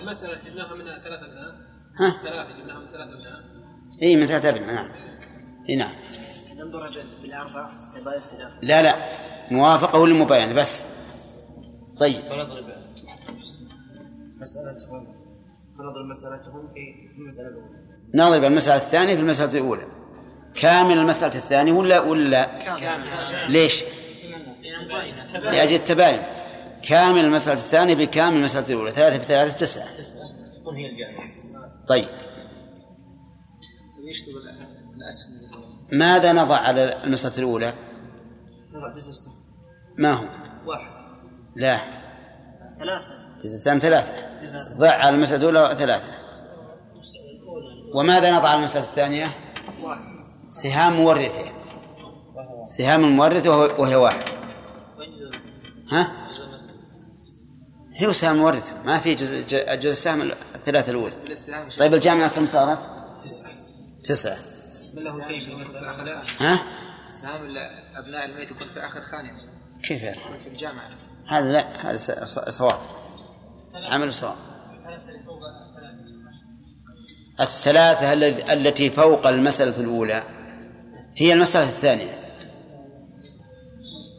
[0.03, 1.55] المسألة جبناها منها ثلاثة أبناء
[1.99, 3.43] ها؟ ثلاثة جبناها من ثلاثة أبناء
[4.03, 4.91] اي من ثلاثة أبناء نعم.
[5.69, 5.93] اي نعم.
[6.57, 6.91] ننظر
[7.23, 7.71] بالأربع
[8.63, 8.97] لا لا.
[9.51, 10.85] موافقة ولا مباينة بس.
[11.99, 12.23] طيب.
[14.41, 15.22] مسألتهم
[15.83, 16.81] فنضرب مسألتهم في
[17.19, 17.83] المسألة الأولى.
[18.15, 19.87] نضرب المسألة الثانية في المسألة الأولى.
[20.55, 23.85] كامل المسألة الثانية ولا ولا ليش؟
[25.35, 26.23] لأجل التباين.
[26.89, 28.91] كامل المسألة الثانية بكامل المسألة الأولى.
[28.91, 29.87] ثلاثة في ثلاثة تسعة.
[30.61, 31.87] تكون هي الجامعة.
[31.89, 32.09] طيب.
[34.97, 35.33] الأسهم
[35.93, 37.75] ماذا نضع على المسألة الأولى؟
[38.73, 39.35] نضع جزء السهم.
[39.99, 40.29] ما هو؟
[40.67, 40.91] واحد.
[41.57, 41.77] لا.
[42.79, 43.22] ثلاثة.
[43.45, 44.13] جزء السهم ثلاثة.
[44.79, 46.05] ضع على المسألة الأولى ثلاثة.
[47.95, 49.31] وماذا نضع على المسألة الثانية؟
[50.51, 51.45] سهام مورثة.
[52.79, 54.23] سهام المورثة وهو- وهي واحد.
[55.91, 56.29] ها؟
[57.95, 59.43] هي سهم مورثة ما في جزء
[59.77, 60.23] جزء السهم
[60.55, 61.13] الثلاثة الأولى.
[61.79, 62.79] طيب الجامعة كم صارت؟
[63.25, 63.53] تسعة.
[64.05, 64.37] تسعة
[64.95, 66.63] من له شيء في المسألة لا ها؟
[67.09, 67.41] سهام
[67.97, 69.31] أبناء الميت يكون في آخر خانة.
[69.83, 70.89] كيف يعني؟ في الجامعة.
[71.29, 72.79] هذا لا هذا صواب.
[73.75, 74.35] عمل صواب.
[77.41, 78.13] الثلاثة
[78.53, 80.23] التي فوق المسألة الأولى
[81.17, 82.19] هي المسألة الثانية.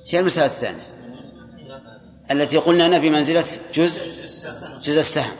[0.09, 0.81] هي المسألة الثانية.
[2.31, 4.21] التي قلنا أنها بمنزلة جزء
[4.83, 5.35] جزء السهم.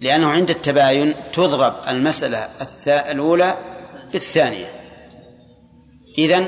[0.00, 2.48] لأنه عند التباين تضرب المسألة
[2.88, 3.58] الأولى
[4.12, 4.72] بالثانية.
[6.18, 6.46] إذن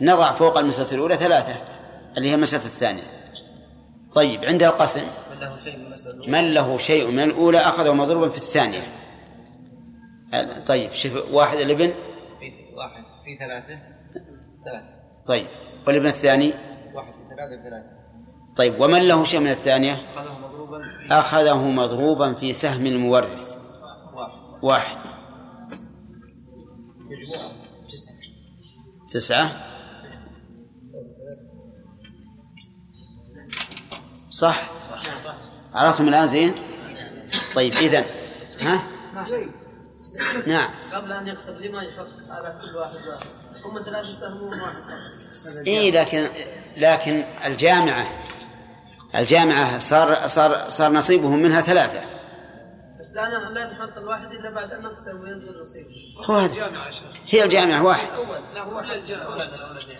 [0.00, 1.54] نضع فوق المسألة الأولى ثلاثة
[2.16, 3.02] اللي هي المسألة الثانية.
[4.14, 5.02] طيب عند القسم
[5.40, 8.82] له شيء من المسألة الأولى؟ من له شيء من الأولى أخذه مضروبا في الثانية.
[10.66, 11.94] طيب شوف واحد الابن؟
[12.40, 13.04] في واحد.
[13.24, 13.78] في ثلاثة؟
[14.64, 14.86] ثلاثة.
[15.28, 15.46] طيب
[15.86, 17.96] والابن الثاني؟ واحد في ثلاثة في ثلاثة.
[18.56, 23.56] طيب ومن له شيء من الثانية؟ أخذه مضروبا في أخذه مضروبا في سهم المورث.
[24.14, 24.32] واحد.
[24.62, 24.96] واحد.
[26.98, 27.50] مجموعة.
[27.88, 28.16] تسعة.
[29.12, 29.52] تسعة.
[34.30, 34.75] صح؟
[35.76, 36.54] عرفتم الآن زين؟
[37.54, 38.04] طيب إذن
[38.62, 38.82] ها؟
[40.46, 40.70] نعم.
[40.92, 43.26] قبل أن يقسم لما يحط على كل واحد واحد.
[43.64, 46.28] هم ثلاثة يساهمون واحد فقط إيه لكن
[46.76, 48.06] لكن الجامعة
[49.14, 52.00] الجامعة صار صار صار نصيبهم منها ثلاثة.
[53.00, 56.48] بس لا لا نحط الواحد إلا بعد أن نقسم وينزل نصيبه هو
[57.28, 58.08] هي الجامعة واحد.
[58.16, 58.82] هو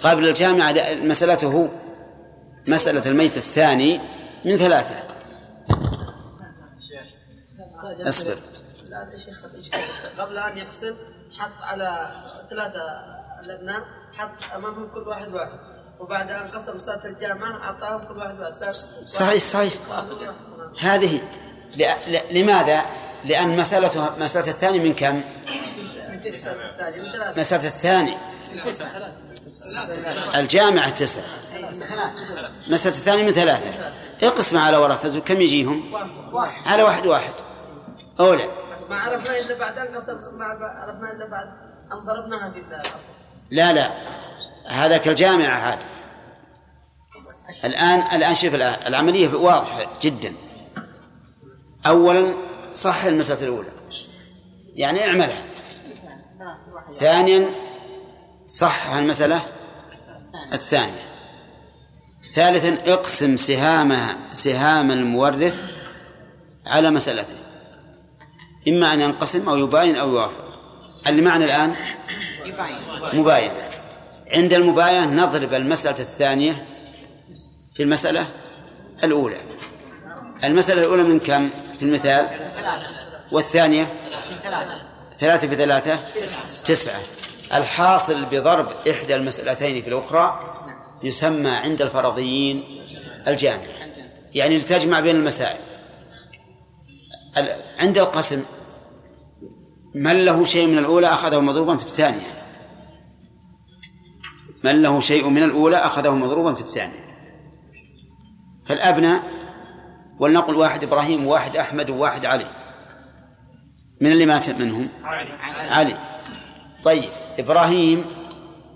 [0.02, 1.70] قبل الجامعة مسألته
[2.66, 4.00] مسألة الميت الثاني
[4.44, 5.15] من ثلاثة.
[8.08, 8.36] أصبر.
[8.88, 9.80] لا يا شيخ الإشكال.
[10.18, 10.94] قبل أن يقسم
[11.38, 12.08] حط على
[12.50, 12.82] ثلاثة
[13.44, 13.84] الأبناء
[14.16, 15.58] حط أمامهم كل واحد واحد.
[16.00, 18.72] وبعد أن قسم مسألة الجامعة أعطاهم كل واحد واحد.
[19.06, 19.72] صحيح صحيح.
[20.80, 21.20] هذه
[22.30, 22.82] لماذا؟
[23.24, 25.22] لأن مسألته مسألة الثاني من كم؟
[27.36, 28.16] مسألة الثاني.
[30.34, 31.24] الجامعة تسعة.
[32.68, 33.92] مسألة الثاني من ثلاثة.
[34.22, 35.94] اقسم على ورثته كم يجيهم؟
[36.32, 36.68] واحد.
[36.68, 37.32] على واحد واحد.
[38.20, 41.46] أولى بس ما عرفنا إلا بعد قسم ما عرفنا إلا بعد
[41.92, 43.08] أن ضربناها في الاصل
[43.50, 43.92] لا لا.
[44.66, 45.86] هذا كالجامعة هذا
[47.64, 50.32] الآن الآن شوف العملية واضحة جدا.
[51.86, 52.36] أولا
[52.74, 53.68] صح المسألة الأولى.
[54.74, 55.42] يعني اعملها.
[56.92, 57.50] ثانيا
[58.46, 59.40] صح المسألة
[60.52, 61.06] الثانية.
[62.34, 65.64] ثالثا اقسم سهام سهام المورث
[66.66, 67.36] على مسألته
[68.68, 70.44] إما أن ينقسم أو يباين أو يوافق
[71.06, 71.74] المعنى الآن؟
[73.12, 73.52] مباين.
[74.32, 76.66] عند المباينة نضرب المسألة الثانية
[77.74, 78.26] في المسألة
[79.04, 79.36] الأولى.
[80.44, 81.48] المسألة الأولى من كم؟
[81.78, 82.26] في المثال.
[83.32, 83.92] والثانية؟
[85.18, 85.98] ثلاثة في ثلاثة؟
[86.64, 87.00] تسعة.
[87.54, 90.40] الحاصل بضرب إحدى المسألتين في الأخرى
[91.02, 92.84] يسمى عند الفرضيين
[93.28, 93.62] الجامع.
[94.34, 95.56] يعني لتجمع بين المسائل.
[97.78, 98.44] عند القسم
[99.96, 102.26] من له شيء من الأولى أخذه مضروبا في الثانية.
[104.64, 107.06] من له شيء من الأولى أخذه مضروبا في الثانية.
[108.66, 109.22] فالأبناء
[110.18, 112.46] ولنقل واحد إبراهيم وواحد أحمد وواحد علي.
[114.00, 115.32] من اللي مات منهم؟ علي,
[115.70, 115.98] علي.
[116.84, 118.04] طيب إبراهيم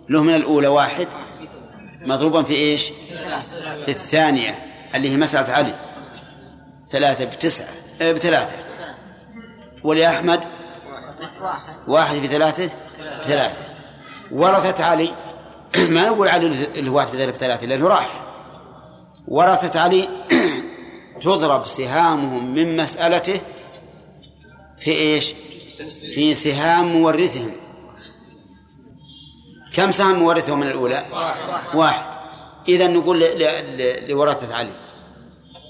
[0.09, 1.09] له من الأولى واحد
[2.01, 2.93] مضروبا في إيش؟
[3.85, 4.59] في الثانية
[4.95, 5.75] اللي هي مسألة علي.
[6.89, 7.69] ثلاثة بتسعة
[8.03, 8.65] آه، بثلاثة.
[9.85, 10.60] ولأحمد
[11.89, 12.21] واحد.
[12.21, 12.71] في ثلاثة؟
[13.21, 13.69] بثلاثة
[14.33, 15.13] ورثة علي.
[15.95, 18.27] ما نقول علي اللي هو واحد في ثلاثة بثلاثة لأنه راح.
[19.29, 20.09] ورثة علي
[21.23, 23.41] تضرب سهامهم من مسألته
[24.79, 25.35] في إيش؟
[26.15, 27.51] في سهام مورثهم.
[29.75, 31.07] كم سهم مورثه من الأولى؟
[31.75, 32.21] واحد.
[32.69, 33.21] إذا نقول
[34.09, 34.75] لورثة علي.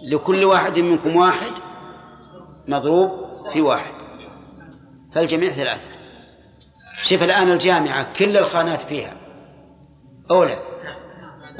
[0.05, 1.53] لكل واحد منكم واحد
[2.69, 4.00] مضروب في واحد.
[5.13, 5.89] فالجميع ثلاثة
[7.01, 9.13] شوف الآن الجامعة كل الخانات فيها
[10.31, 10.59] أولى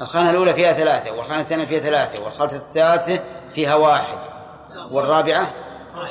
[0.01, 3.23] الخانة الأولى فيها ثلاثة والخانة الثانية فيها ثلاثة والخانة الثالثة
[3.55, 4.19] فيها واحد
[4.91, 5.55] والرابعة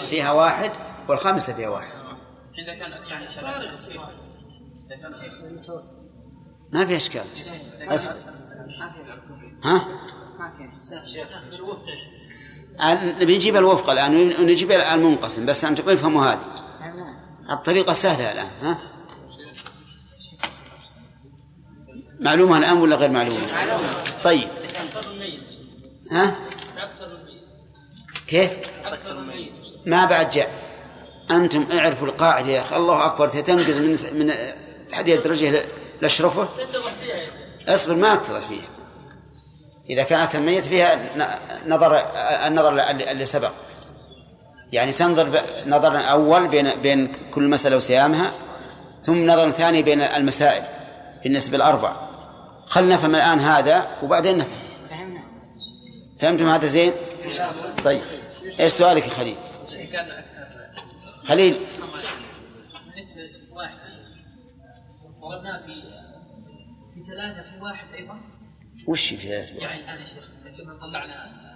[0.10, 0.72] فيها واحد
[1.08, 1.94] والخامسة فيها واحد
[3.10, 3.28] يعني
[6.74, 7.24] ما في اشكال
[7.82, 8.14] أصبر.
[9.64, 9.88] ها؟
[13.22, 16.69] نبي نجيب الوفق الان ونجيب المنقسم بس أنتم افهموا هذه
[17.52, 18.78] الطريقة سهلة الآن ها؟
[22.20, 23.48] معلومة الآن ولا غير معلومة؟
[24.24, 24.48] طيب
[26.12, 26.36] ها؟
[28.28, 28.52] كيف؟
[29.86, 30.52] ما بعد جاء
[31.32, 34.34] أنتم اعرفوا القاعدة يا أخي الله أكبر تنقز من من
[34.90, 35.66] تحديد الدرجة
[36.02, 36.50] لأشرفه
[37.68, 38.68] اصبر ما أتضح فيها
[39.90, 41.10] إذا كانت الميت فيها
[41.68, 41.96] نظر
[42.48, 43.52] النظر اللي سبق
[44.72, 48.32] يعني تنظر نظر أول بين بين كل مسألة وسيامها
[49.02, 50.64] ثم نظر ثاني بين المسائل
[51.24, 52.10] بالنسبة الأربع
[52.66, 54.60] خلنا نفهم الآن هذا وبعدين نفهم.
[56.20, 56.94] فهمتم هذا زين؟
[57.84, 58.02] طيب.
[58.60, 59.36] إيش سؤالك يا خليل؟
[61.24, 61.60] خليل.
[62.86, 63.22] بالنسبة
[63.52, 63.78] لواحد
[65.22, 65.74] ضربناه في
[66.94, 68.20] في ثلاثة في واحد أيضا.
[68.88, 71.49] وش في ثلاثة؟ يعني الآن يا شيخ لما طلعنا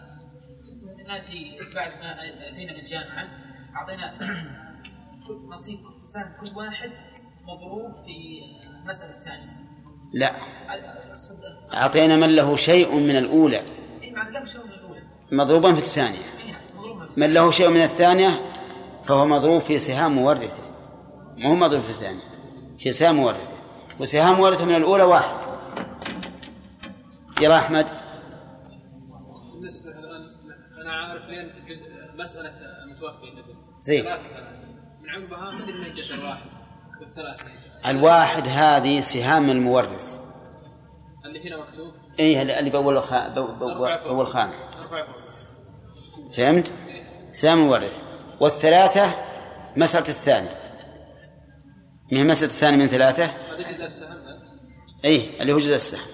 [1.07, 2.15] ناتي بعد ما
[2.51, 3.27] أتينا بالجامعة
[3.75, 4.13] أعطينا
[5.47, 6.91] نصيب سهم كل واحد
[7.43, 8.39] مضروب في
[8.81, 9.63] المسألة الثانية.
[10.13, 10.35] لا.
[11.73, 13.63] أعطينا من له شيء من الأولى.
[15.31, 16.25] مضروبا في الثانية.
[17.17, 18.29] من له شيء من الثانية
[19.03, 20.63] فهو مضروب في سهام مورثه.
[21.37, 22.23] ما هو مضروب في الثانية
[22.77, 23.53] في سهام مورثه.
[23.99, 25.35] وسهام مورثه من الأولى واحد.
[27.41, 28.02] يلا أحمد.
[31.23, 31.85] أنا عارف لين جزء
[32.15, 33.43] مسألة المتوفي
[33.79, 34.05] زين.
[35.01, 36.45] من عقبها ما أدري من جت الواحد
[37.01, 37.45] والثلاثة
[37.85, 40.15] الواحد هذه سهام المورث.
[41.25, 43.27] اللي هنا مكتوب؟ اي اللي بأول خا...
[44.03, 44.53] باول خانة.
[46.33, 46.71] فهمت؟
[47.31, 48.01] سهام المورث.
[48.39, 49.15] والثلاثة
[49.77, 50.49] مسألة الثاني.
[52.11, 54.17] من مسألة الثاني من ثلاثة؟ هذا جزء السهم
[55.05, 56.07] أي اللي هو جزء السهم.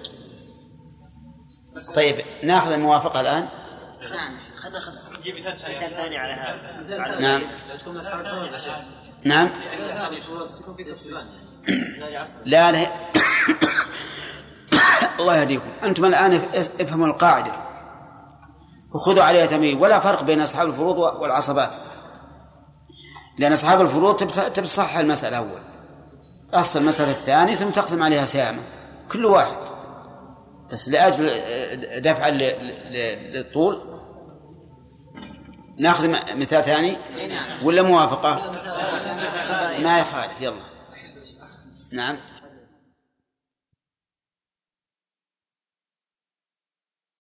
[1.94, 3.48] طيب ناخذ الموافقة الآن.
[4.00, 4.16] خذ
[5.22, 5.58] جيب مثال
[5.90, 6.18] ثاني.
[6.18, 7.20] على هذا.
[7.20, 7.42] نعم.
[9.24, 9.50] نعم.
[12.44, 12.90] لا لا
[15.20, 15.70] الله يهديكم.
[15.84, 16.42] أنتم الآن
[16.80, 17.52] افهموا القاعدة.
[18.94, 19.78] وخذوا عليها تمييز.
[19.80, 21.74] ولا فرق بين أصحاب الفروض والعصبات.
[23.38, 24.16] لأن أصحاب الفروض
[24.52, 25.60] تبي تصحح المسألة أول.
[26.54, 28.62] أصل المسألة الثانية ثم تقسم عليها سهامة
[29.12, 29.56] كل واحد.
[30.70, 31.40] بس لأجل
[32.02, 33.99] دفع للطول
[35.80, 36.96] ناخذ مثال ثاني؟
[37.62, 38.52] ولا موافقة؟
[39.82, 40.54] ما يخالف يلا.
[41.92, 42.16] نعم.